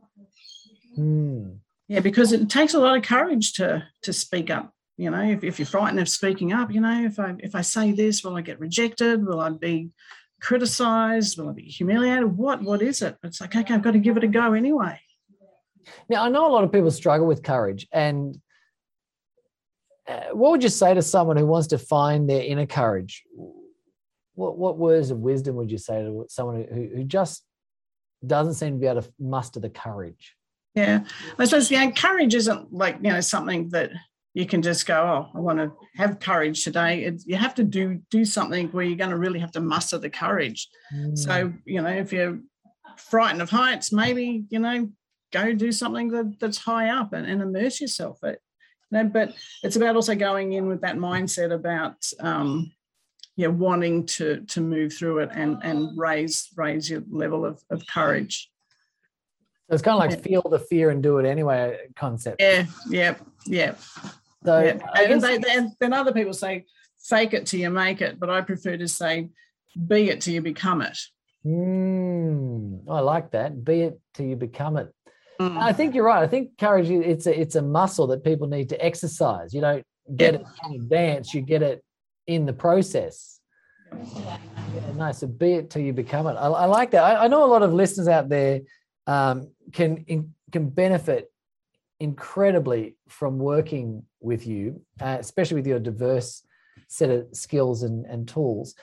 Hmm. 0.95 1.51
Yeah, 1.89 2.01
because 2.01 2.33
it 2.33 2.49
takes 2.51 2.75
a 2.75 2.79
lot 2.79 2.97
of 2.97 3.03
courage 3.03 3.55
to 3.55 3.83
to 4.03 4.13
speak 4.13 4.51
up. 4.51 4.73
You 4.99 5.11
know, 5.11 5.23
if, 5.23 5.43
if 5.43 5.59
you're 5.59 5.67
frightened 5.67 6.01
of 6.01 6.09
speaking 6.09 6.53
up, 6.53 6.71
you 6.71 6.81
know, 6.81 7.05
if 7.05 7.19
I 7.19 7.35
if 7.39 7.55
I 7.55 7.63
say 7.63 7.93
this, 7.93 8.23
will 8.23 8.37
I 8.37 8.43
get 8.43 8.61
rejected? 8.61 9.27
Will 9.27 9.41
I 9.41 9.49
be 9.51 9.91
criticized? 10.41 11.39
Will 11.39 11.49
I 11.49 11.53
be 11.53 11.63
humiliated? 11.63 12.37
What 12.37 12.63
what 12.63 12.83
is 12.83 13.01
it? 13.01 13.17
It's 13.23 13.41
like, 13.41 13.57
okay, 13.57 13.75
I've 13.75 13.83
got 13.83 13.93
to 13.93 13.99
give 13.99 14.19
it 14.19 14.25
a 14.25 14.29
go 14.29 14.53
anyway. 14.53 15.01
Now 16.11 16.25
I 16.25 16.29
know 16.29 16.47
a 16.47 16.53
lot 16.53 16.65
of 16.65 16.73
people 16.73 16.91
struggle 16.91 17.27
with 17.27 17.43
courage, 17.43 17.89
and 17.91 18.39
uh, 20.07 20.29
what 20.33 20.51
would 20.51 20.63
you 20.63 20.69
say 20.69 20.93
to 20.93 21.01
someone 21.03 21.39
who 21.39 21.47
wants 21.47 21.69
to 21.69 21.79
find 21.79 22.29
their 22.29 22.43
inner 22.43 22.67
courage? 22.67 23.23
What 24.35 24.59
what 24.59 24.77
words 24.77 25.11
of 25.11 25.19
wisdom 25.19 25.57
would 25.57 25.71
you 25.71 25.79
say 25.79 26.03
to 26.03 26.27
someone 26.29 26.67
who, 26.71 26.89
who 26.97 27.05
just 27.05 27.45
doesn't 28.27 28.55
seem 28.55 28.75
to 28.75 28.79
be 28.79 28.87
able 28.87 29.01
to 29.01 29.13
muster 29.19 29.61
the 29.61 29.71
courage? 29.71 30.35
Yeah, 30.79 31.05
I 31.39 31.45
suppose 31.45 31.71
yeah, 31.71 31.91
courage 31.91 32.35
isn't 32.35 32.73
like 32.73 32.99
you 33.03 33.11
know 33.11 33.21
something 33.21 33.69
that 33.71 33.91
you 34.35 34.47
can 34.47 34.63
just 34.63 34.87
go, 34.87 34.95
oh, 34.95 35.37
I 35.37 35.41
want 35.41 35.59
to 35.59 35.73
have 35.97 36.21
courage 36.21 36.63
today. 36.63 37.03
It's, 37.03 37.27
you 37.27 37.35
have 37.37 37.57
to 37.57 37.65
do 37.65 38.01
do 38.11 38.25
something 38.25 38.69
where 38.69 38.85
you're 38.85 38.97
going 38.97 39.11
to 39.11 39.19
really 39.19 39.41
have 39.41 39.53
to 39.53 39.61
muster 39.61 39.99
the 39.99 40.11
courage. 40.11 40.69
Mm. 40.95 41.19
So 41.19 41.53
you 41.65 41.83
know, 41.83 41.91
if 41.91 42.13
you're 42.13 42.39
frightened 42.97 43.43
of 43.43 43.51
heights, 43.51 43.93
maybe 43.93 44.45
you 44.51 44.61
know, 44.61 44.91
go 45.33 45.53
do 45.53 45.73
something 45.73 46.09
that, 46.11 46.39
that's 46.39 46.59
high 46.59 46.91
up 46.91 47.13
and, 47.13 47.27
and 47.27 47.43
immerse 47.43 47.81
yourself. 47.81 48.23
It, 48.23 48.41
you 48.91 48.99
know, 48.99 49.05
but 49.05 49.35
it's 49.65 49.77
about 49.77 49.97
also 49.97 50.15
going 50.15 50.53
in 50.53 50.69
with 50.69 50.83
that 50.83 50.97
mindset 50.97 51.53
about 51.53 51.97
um, 52.21 52.71
yeah, 53.35 53.49
wanting 53.49 54.07
to 54.07 54.45
to 54.47 54.61
move 54.61 54.93
through 54.93 55.19
it 55.21 55.31
and 55.33 55.59
and 55.63 55.99
raise 55.99 56.49
raise 56.57 56.89
your 56.89 57.03
level 57.11 57.45
of, 57.45 57.61
of 57.71 57.85
courage. 57.87 58.51
So 59.69 59.75
it's 59.75 59.83
kind 59.83 60.03
of 60.03 60.11
like 60.11 60.25
feel 60.25 60.43
the 60.43 60.59
fear 60.59 60.91
and 60.91 61.03
do 61.03 61.19
it 61.19 61.27
anyway 61.27 61.79
concept. 61.95 62.41
Yeah, 62.41 62.67
yeah, 62.89 63.17
yeah. 63.45 63.75
So 64.45 64.61
yeah. 64.61 64.79
and 64.95 65.21
they, 65.21 65.37
they, 65.39 65.67
then 65.79 65.93
other 65.93 66.13
people 66.13 66.33
say 66.33 66.65
fake 66.99 67.35
it 67.35 67.47
till 67.47 67.61
you 67.61 67.69
make 67.69 68.01
it, 68.01 68.19
but 68.19 68.31
I 68.31 68.41
prefer 68.41 68.79
to 68.79 68.89
say 68.89 69.29
be 69.87 70.09
it 70.09 70.23
till 70.23 70.33
you 70.33 70.41
become 70.41 70.81
it. 70.81 70.99
Mm, 71.45 72.81
I 72.89 73.01
like 73.01 73.33
that. 73.33 73.63
Be 73.63 73.83
it 73.83 74.01
till 74.15 74.27
you 74.27 74.37
become 74.37 74.79
it. 74.79 74.93
Mm. 75.41 75.59
I 75.59 75.73
think 75.73 75.95
you're 75.95 76.05
right. 76.05 76.23
I 76.23 76.27
think 76.27 76.59
courage 76.59 76.91
it's 76.91 77.27
a 77.27 77.41
it's 77.41 77.55
a 77.55 77.63
muscle 77.63 78.07
that 78.09 78.25
people 78.25 78.49
need 78.49 78.71
to 78.71 78.85
exercise. 78.85 79.53
You 79.53 79.61
don't 79.61 79.85
get 80.17 80.35
yeah. 80.35 80.41
it 80.41 80.47
in 80.67 80.81
advance, 80.81 81.35
you 81.35 81.43
get 81.43 81.63
it 81.63 81.85
in 82.27 82.47
the 82.47 82.53
process. 82.53 83.41
Yeah, 83.93 84.39
nice. 84.97 85.19
So 85.19 85.27
be 85.27 85.55
it 85.55 85.71
till 85.71 85.83
you 85.83 85.93
become 85.93 86.27
it. 86.27 86.33
I, 86.33 86.47
I 86.47 86.65
like 86.67 86.91
that. 86.91 87.03
I, 87.03 87.25
I, 87.25 87.29
know 87.29 87.45
a 87.45 87.47
lot 87.47 87.63
of 87.63 87.73
listeners 87.73 88.07
out 88.07 88.29
there 88.29 88.61
um, 89.09 89.51
can 89.73 90.05
in, 90.07 90.35
can 90.53 90.69
benefit 90.69 91.33
incredibly 91.99 92.95
from 93.09 93.39
working 93.39 94.05
with 94.21 94.47
you, 94.47 94.81
uh, 95.01 95.17
especially 95.19 95.57
with 95.57 95.67
your 95.67 95.81
diverse 95.81 96.45
set 96.87 97.11
of 97.11 97.27
skills 97.33 97.83
and, 97.83 98.07
and 98.07 98.29
tools. 98.29 98.77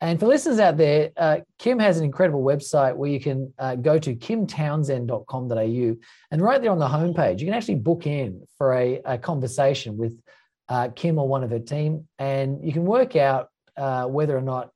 And 0.00 0.20
for 0.20 0.26
listeners 0.26 0.60
out 0.60 0.76
there, 0.76 1.10
uh, 1.16 1.38
Kim 1.58 1.78
has 1.78 1.98
an 1.98 2.04
incredible 2.04 2.42
website 2.42 2.94
where 2.94 3.10
you 3.10 3.18
can 3.18 3.52
uh, 3.58 3.74
go 3.76 3.98
to 3.98 4.14
kimtownsend.com.au 4.14 5.96
and 6.30 6.42
right 6.42 6.62
there 6.62 6.70
on 6.70 6.78
the 6.78 6.86
homepage, 6.86 7.40
you 7.40 7.46
can 7.46 7.54
actually 7.54 7.76
book 7.76 8.06
in 8.06 8.42
for 8.56 8.74
a, 8.74 9.00
a 9.04 9.18
conversation 9.18 9.96
with 9.96 10.20
uh, 10.68 10.88
Kim 10.94 11.18
or 11.18 11.26
one 11.26 11.42
of 11.42 11.50
her 11.50 11.58
team, 11.58 12.06
and 12.18 12.64
you 12.64 12.72
can 12.72 12.84
work 12.84 13.16
out 13.16 13.48
uh, 13.76 14.04
whether 14.04 14.36
or 14.36 14.42
not 14.42 14.70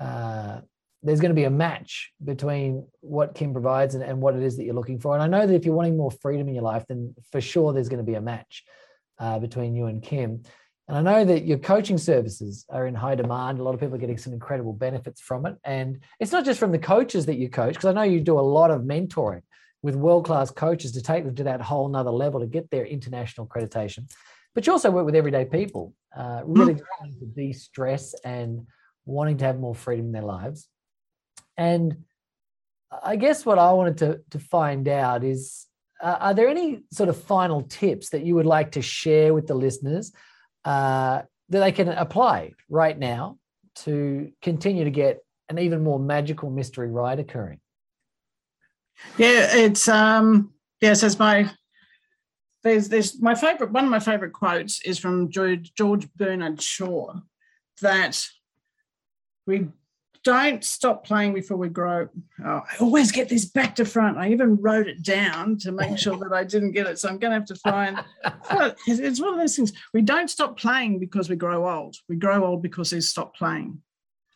uh, 0.00 0.60
there's 1.02 1.20
going 1.20 1.30
to 1.30 1.34
be 1.34 1.44
a 1.44 1.50
match 1.50 2.12
between 2.22 2.86
what 3.00 3.34
Kim 3.34 3.52
provides 3.52 3.94
and, 3.94 4.04
and 4.04 4.20
what 4.20 4.36
it 4.36 4.42
is 4.42 4.56
that 4.56 4.64
you're 4.64 4.74
looking 4.74 5.00
for. 5.00 5.14
And 5.14 5.22
I 5.22 5.26
know 5.26 5.46
that 5.46 5.54
if 5.54 5.64
you're 5.64 5.74
wanting 5.74 5.96
more 5.96 6.10
freedom 6.10 6.48
in 6.48 6.54
your 6.54 6.62
life, 6.62 6.84
then 6.88 7.14
for 7.32 7.40
sure 7.40 7.72
there's 7.72 7.88
going 7.88 8.04
to 8.04 8.10
be 8.10 8.14
a 8.14 8.20
match 8.20 8.64
uh, 9.18 9.38
between 9.38 9.74
you 9.74 9.86
and 9.86 10.02
Kim. 10.02 10.42
And 10.88 10.96
I 10.96 11.02
know 11.02 11.24
that 11.24 11.44
your 11.44 11.58
coaching 11.58 11.98
services 11.98 12.64
are 12.68 12.86
in 12.86 12.94
high 12.94 13.14
demand. 13.14 13.58
A 13.58 13.62
lot 13.62 13.74
of 13.74 13.80
people 13.80 13.94
are 13.94 13.98
getting 13.98 14.18
some 14.18 14.32
incredible 14.32 14.72
benefits 14.72 15.20
from 15.20 15.46
it. 15.46 15.56
And 15.64 16.00
it's 16.20 16.32
not 16.32 16.44
just 16.44 16.60
from 16.60 16.72
the 16.72 16.78
coaches 16.78 17.26
that 17.26 17.36
you 17.36 17.48
coach, 17.48 17.74
because 17.74 17.86
I 17.86 17.92
know 17.92 18.02
you 18.02 18.20
do 18.20 18.38
a 18.38 18.40
lot 18.40 18.70
of 18.70 18.82
mentoring 18.82 19.42
with 19.82 19.96
world 19.96 20.24
class 20.24 20.50
coaches 20.50 20.92
to 20.92 21.02
take 21.02 21.24
them 21.24 21.34
to 21.36 21.44
that 21.44 21.60
whole 21.60 21.88
nother 21.88 22.10
level 22.10 22.40
to 22.40 22.46
get 22.46 22.70
their 22.70 22.84
international 22.84 23.46
accreditation. 23.46 24.10
But 24.54 24.66
you 24.66 24.72
also 24.72 24.90
work 24.90 25.06
with 25.06 25.14
everyday 25.14 25.44
people, 25.44 25.94
uh, 26.16 26.42
really 26.44 26.74
trying 26.74 27.14
to 27.18 27.26
de 27.26 27.52
stress 27.52 28.14
and 28.24 28.66
wanting 29.04 29.38
to 29.38 29.44
have 29.44 29.58
more 29.58 29.74
freedom 29.74 30.06
in 30.06 30.12
their 30.12 30.22
lives. 30.22 30.68
And 31.56 32.04
I 33.02 33.16
guess 33.16 33.46
what 33.46 33.58
I 33.58 33.72
wanted 33.72 33.98
to, 33.98 34.20
to 34.30 34.38
find 34.38 34.88
out 34.88 35.24
is 35.24 35.66
uh, 36.02 36.16
are 36.20 36.34
there 36.34 36.48
any 36.48 36.82
sort 36.90 37.08
of 37.08 37.16
final 37.16 37.62
tips 37.62 38.10
that 38.10 38.24
you 38.24 38.34
would 38.34 38.46
like 38.46 38.72
to 38.72 38.82
share 38.82 39.32
with 39.32 39.46
the 39.46 39.54
listeners 39.54 40.12
uh, 40.64 41.22
that 41.48 41.60
they 41.60 41.72
can 41.72 41.88
apply 41.88 42.52
right 42.68 42.98
now 42.98 43.38
to 43.74 44.32
continue 44.42 44.84
to 44.84 44.90
get 44.90 45.24
an 45.48 45.58
even 45.58 45.82
more 45.82 45.98
magical 45.98 46.50
mystery 46.50 46.90
ride 46.90 47.18
occurring? 47.18 47.60
Yeah, 49.16 49.54
it's 49.54 49.88
um 49.88 50.52
yes, 50.80 51.02
it's 51.02 51.18
my 51.18 51.50
there's 52.62 52.88
there's 52.88 53.20
my 53.20 53.34
favorite 53.34 53.72
one 53.72 53.84
of 53.84 53.90
my 53.90 54.00
favorite 54.00 54.32
quotes 54.32 54.82
is 54.82 54.98
from 54.98 55.30
George, 55.30 55.72
George 55.74 56.12
Bernard 56.14 56.60
Shaw 56.60 57.14
that 57.80 58.24
we 59.46 59.68
don't 60.24 60.62
stop 60.64 61.04
playing 61.04 61.34
before 61.34 61.56
we 61.56 61.68
grow. 61.68 62.08
Oh, 62.44 62.62
I 62.70 62.76
always 62.80 63.10
get 63.10 63.28
this 63.28 63.44
back 63.44 63.74
to 63.76 63.84
front. 63.84 64.18
I 64.18 64.30
even 64.30 64.56
wrote 64.56 64.86
it 64.86 65.02
down 65.02 65.58
to 65.58 65.72
make 65.72 65.98
sure 65.98 66.16
that 66.18 66.32
I 66.32 66.44
didn't 66.44 66.72
get 66.72 66.86
it. 66.86 66.98
So 66.98 67.08
I'm 67.08 67.18
going 67.18 67.32
to 67.32 67.38
have 67.38 67.46
to 67.46 67.56
find. 67.56 67.98
it's 68.86 69.20
one 69.20 69.34
of 69.34 69.40
those 69.40 69.56
things. 69.56 69.72
We 69.92 70.02
don't 70.02 70.30
stop 70.30 70.58
playing 70.58 70.98
because 71.00 71.28
we 71.28 71.36
grow 71.36 71.68
old. 71.68 71.96
We 72.08 72.16
grow 72.16 72.44
old 72.44 72.62
because 72.62 72.92
we 72.92 73.00
stop 73.00 73.34
playing. 73.36 73.82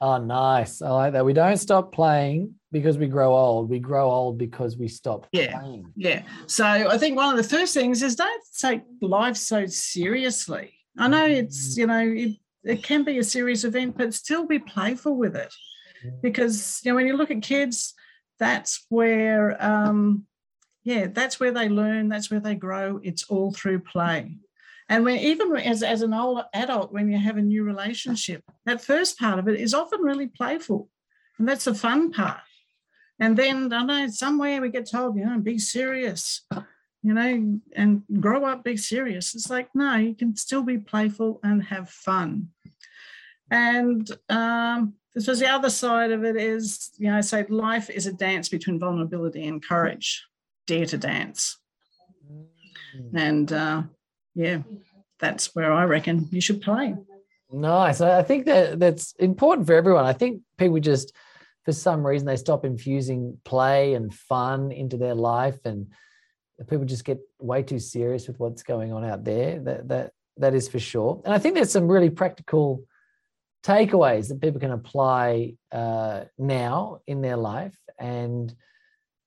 Oh, 0.01 0.19
nice. 0.19 0.83
I 0.83 0.91
like 0.91 1.13
that. 1.15 1.25
We 1.25 1.33
don't 1.33 1.57
stop 1.57 1.93
playing 1.93 2.55
because 2.71 2.99
we 2.99 3.07
grow 3.07 3.35
old. 3.35 3.71
We 3.71 3.79
grow 3.79 4.11
old 4.11 4.37
because 4.37 4.77
we 4.77 4.89
stop 4.89 5.27
yeah. 5.33 5.59
playing. 5.59 5.93
Yeah. 5.97 6.23
So 6.47 6.67
I 6.67 6.99
think 6.99 7.17
one 7.17 7.31
of 7.31 7.43
the 7.43 7.49
first 7.49 7.73
things 7.73 8.03
is 8.03 8.17
don't 8.17 8.43
take 8.59 8.83
life 9.01 9.37
so 9.37 9.67
seriously. 9.67 10.75
I 10.99 11.09
know 11.09 11.27
it's, 11.27 11.75
mm. 11.75 11.79
you 11.79 11.87
know, 11.87 12.01
it, 12.01 12.37
it 12.65 12.83
can 12.83 13.05
be 13.05 13.19
a 13.19 13.25
serious 13.25 13.65
event, 13.65 13.97
but 13.97 14.13
still 14.13 14.47
be 14.47 14.59
playful 14.59 15.17
with 15.17 15.37
it. 15.37 15.55
Because, 16.23 16.81
you 16.85 16.91
know, 16.91 16.97
when 16.97 17.07
you 17.07 17.17
look 17.17 17.31
at 17.31 17.43
kids, 17.43 17.95
that's 18.39 18.85
where, 18.89 19.63
um, 19.65 20.27
yeah, 20.85 21.07
that's 21.07 21.41
where 21.41 21.53
they 21.53 21.69
learn, 21.69 22.09
that's 22.09 22.31
where 22.31 22.41
they 22.41 22.55
grow. 22.55 23.01
It's 23.03 23.25
all 23.25 23.53
through 23.53 23.81
play. 23.81 24.39
And 24.89 25.05
when 25.05 25.19
even 25.19 25.57
as, 25.57 25.83
as 25.83 26.03
an 26.03 26.15
older 26.15 26.45
adult, 26.55 26.93
when 26.93 27.11
you 27.11 27.19
have 27.19 27.37
a 27.37 27.43
new 27.43 27.65
relationship, 27.65 28.43
that 28.67 28.81
first 28.81 29.19
part 29.19 29.39
of 29.39 29.49
it 29.49 29.59
is 29.61 29.75
often 29.75 30.01
really 30.01 30.29
playful. 30.29 30.89
And 31.39 31.49
that's 31.49 31.65
the 31.65 31.75
fun 31.75 32.13
part. 32.13 32.41
And 33.19 33.37
then 33.37 33.73
I 33.73 33.83
know 33.83 34.09
somewhere 34.09 34.61
we 34.61 34.69
get 34.69 34.91
told, 34.91 35.17
you 35.17 35.25
know, 35.25 35.39
be 35.39 35.59
serious, 35.59 36.43
you 37.03 37.15
know, 37.15 37.61
and 37.75 38.03
grow 38.21 38.45
up, 38.45 38.63
be 38.63 38.77
serious. 38.77 39.35
It's 39.35 39.51
like, 39.51 39.69
no, 39.75 39.97
you 39.97 40.15
can 40.15 40.37
still 40.37 40.63
be 40.63 40.79
playful 40.79 41.41
and 41.43 41.65
have 41.65 41.89
fun. 41.89 42.49
And 43.51 44.09
um, 44.29 44.95
this 45.17 45.27
was 45.27 45.41
the 45.41 45.49
other 45.49 45.71
side 45.71 46.13
of 46.13 46.25
it 46.25 46.37
is, 46.37 46.91
you 46.99 47.09
know, 47.09 47.17
I 47.17 47.23
say 47.23 47.47
life 47.49 47.89
is 47.89 48.07
a 48.07 48.13
dance 48.13 48.51
between 48.51 48.79
vulnerability 48.79 49.47
and 49.47 49.65
courage. 49.67 50.23
Dare 50.67 50.85
to 50.85 50.99
dance. 50.99 51.59
Mm. 52.95 53.11
And 53.15 53.53
uh, 53.53 53.83
yeah, 54.35 54.59
that's 55.19 55.55
where 55.55 55.73
I 55.73 55.85
reckon 55.85 56.29
you 56.31 56.43
should 56.43 56.61
play. 56.61 56.95
Nice. 57.51 58.03
I 58.03 58.23
think 58.25 58.45
that 58.45 58.79
that's 58.79 59.15
important 59.19 59.67
for 59.67 59.73
everyone. 59.73 60.05
I 60.05 60.13
think 60.13 60.43
people 60.59 60.81
just, 60.81 61.15
for 61.65 61.73
some 61.73 62.07
reason, 62.07 62.27
they 62.27 62.37
stop 62.37 62.67
infusing 62.67 63.39
play 63.43 63.95
and 63.95 64.13
fun 64.13 64.71
into 64.71 64.99
their 64.99 65.15
life, 65.15 65.59
and 65.65 65.87
people 66.69 66.85
just 66.85 67.07
get 67.07 67.21
way 67.39 67.63
too 67.63 67.79
serious 67.79 68.29
with 68.29 68.39
what's 68.39 68.63
going 68.63 68.93
on 68.93 69.03
out 69.03 69.25
there. 69.25 69.61
That 69.61 69.89
that 69.89 70.13
that 70.37 70.55
is 70.55 70.69
for 70.69 70.79
sure. 70.79 71.23
And 71.25 71.33
I 71.33 71.39
think 71.39 71.55
there's 71.55 71.73
some 71.73 71.89
really 71.89 72.11
practical 72.11 72.83
takeaways 73.67 74.29
that 74.29 74.41
people 74.41 74.61
can 74.61 74.71
apply 74.71 75.55
uh, 75.73 76.25
now 76.39 77.01
in 77.07 77.21
their 77.21 77.37
life, 77.37 77.77
and 77.99 78.55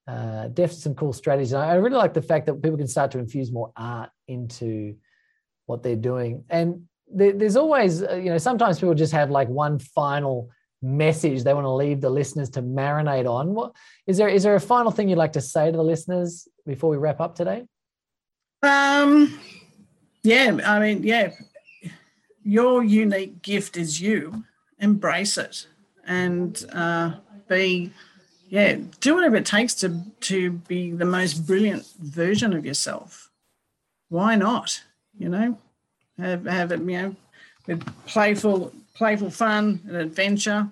uh, 0.08 0.48
definitely 0.48 0.82
some 0.82 0.96
cool 0.96 1.14
strategies. 1.14 1.54
I 1.54 1.76
really 1.76 1.98
like 1.98 2.14
the 2.14 2.22
fact 2.22 2.46
that 2.46 2.62
people 2.64 2.78
can 2.78 2.88
start 2.88 3.12
to 3.12 3.20
infuse 3.20 3.52
more 3.52 3.72
art 3.76 4.10
into 4.28 4.96
what 5.66 5.84
they're 5.84 5.96
doing. 5.96 6.46
And 6.50 6.88
there, 7.08 7.34
there's 7.34 7.56
always, 7.56 8.02
uh, 8.02 8.16
you 8.16 8.30
know, 8.32 8.38
sometimes 8.38 8.80
people 8.80 8.96
just 8.96 9.14
have 9.14 9.30
like 9.30 9.50
one 9.50 9.78
final 9.80 10.50
message 10.82 11.44
they 11.44 11.54
want 11.54 11.66
to 11.66 11.72
leave 11.72 12.00
the 12.00 12.10
listeners 12.10 12.50
to 12.52 12.62
marinate 12.62 13.30
on. 13.30 13.54
What 13.54 13.76
is 14.08 14.18
there? 14.18 14.30
Is 14.30 14.44
there 14.44 14.56
a 14.56 14.60
final 14.60 14.92
thing 14.92 15.10
you'd 15.10 15.18
like 15.18 15.34
to 15.34 15.42
say 15.42 15.72
to 15.72 15.78
the 15.78 15.84
listeners 15.84 16.48
before 16.66 16.90
we 16.90 16.98
wrap 16.98 17.20
up 17.20 17.36
today? 17.36 17.66
Um, 18.64 19.40
yeah, 20.24 20.58
I 20.66 20.80
mean, 20.80 21.04
yeah, 21.04 21.32
your 22.44 22.84
unique 22.84 23.42
gift 23.42 23.78
is 23.78 24.02
you. 24.02 24.44
Embrace 24.80 25.38
it 25.38 25.68
and 26.06 26.66
uh, 26.74 27.14
be 27.48 27.92
yeah, 28.50 28.78
do 29.00 29.14
whatever 29.14 29.36
it 29.36 29.46
takes 29.46 29.76
to 29.76 30.02
to 30.22 30.52
be 30.52 30.92
the 30.92 31.06
most 31.06 31.46
brilliant 31.46 31.86
version 32.00 32.54
of 32.54 32.66
yourself. 32.66 33.30
Why 34.10 34.36
not? 34.36 34.84
You 35.18 35.30
know, 35.30 35.58
have 36.18 36.46
have 36.46 36.72
it, 36.72 36.80
you 36.80 36.86
know, 36.86 37.16
with 37.68 37.86
playful 38.08 38.74
playful 38.96 39.30
fun 39.30 39.82
and 39.88 39.96
adventure, 39.98 40.68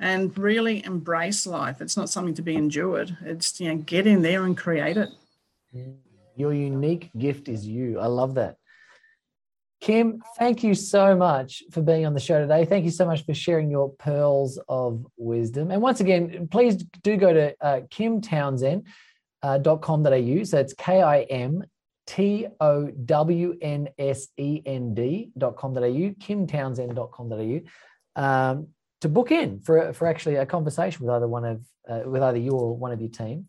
and 0.00 0.36
really 0.36 0.84
embrace 0.84 1.46
life. 1.46 1.80
It's 1.80 1.96
not 1.96 2.10
something 2.10 2.34
to 2.34 2.42
be 2.42 2.56
endured. 2.56 3.16
It's 3.24 3.60
you 3.60 3.68
know, 3.68 3.76
get 3.82 4.06
in 4.06 4.22
there 4.22 4.44
and 4.44 4.56
create 4.56 4.96
it. 4.96 5.10
Your 6.34 6.52
unique 6.52 7.10
gift 7.16 7.48
is 7.48 7.66
you. 7.66 8.00
I 8.00 8.06
love 8.06 8.34
that. 8.34 8.58
Kim, 9.80 10.22
thank 10.38 10.62
you 10.62 10.74
so 10.74 11.14
much 11.14 11.62
for 11.70 11.82
being 11.82 12.06
on 12.06 12.14
the 12.14 12.20
show 12.20 12.40
today. 12.40 12.64
Thank 12.64 12.84
you 12.84 12.90
so 12.90 13.04
much 13.04 13.24
for 13.26 13.34
sharing 13.34 13.70
your 13.70 13.90
pearls 13.90 14.58
of 14.68 15.06
wisdom. 15.16 15.70
And 15.70 15.82
once 15.82 16.00
again, 16.00 16.48
please 16.50 16.76
do 16.76 17.16
go 17.16 17.32
to 17.32 17.54
uh, 17.60 17.80
kimtownsend.com.au. 17.82 18.82
Uh, 19.42 20.44
so 20.44 20.58
it's 20.58 20.72
K 20.72 21.02
I 21.02 21.20
M 21.22 21.64
T 22.06 22.46
O 22.60 22.86
W 22.86 23.58
N 23.60 23.88
S 23.98 24.28
E 24.38 24.62
N 24.64 24.94
D.com.au, 24.94 25.80
kimtownsend.com.au, 25.80 28.22
um, 28.22 28.68
to 29.02 29.08
book 29.08 29.30
in 29.30 29.60
for, 29.60 29.92
for 29.92 30.08
actually 30.08 30.36
a 30.36 30.46
conversation 30.46 31.04
with 31.04 31.14
either 31.14 31.28
one 31.28 31.44
of 31.44 31.60
uh, 31.88 32.00
with 32.06 32.22
either 32.22 32.38
you 32.38 32.52
or 32.52 32.76
one 32.76 32.92
of 32.92 33.00
your 33.00 33.10
team. 33.10 33.46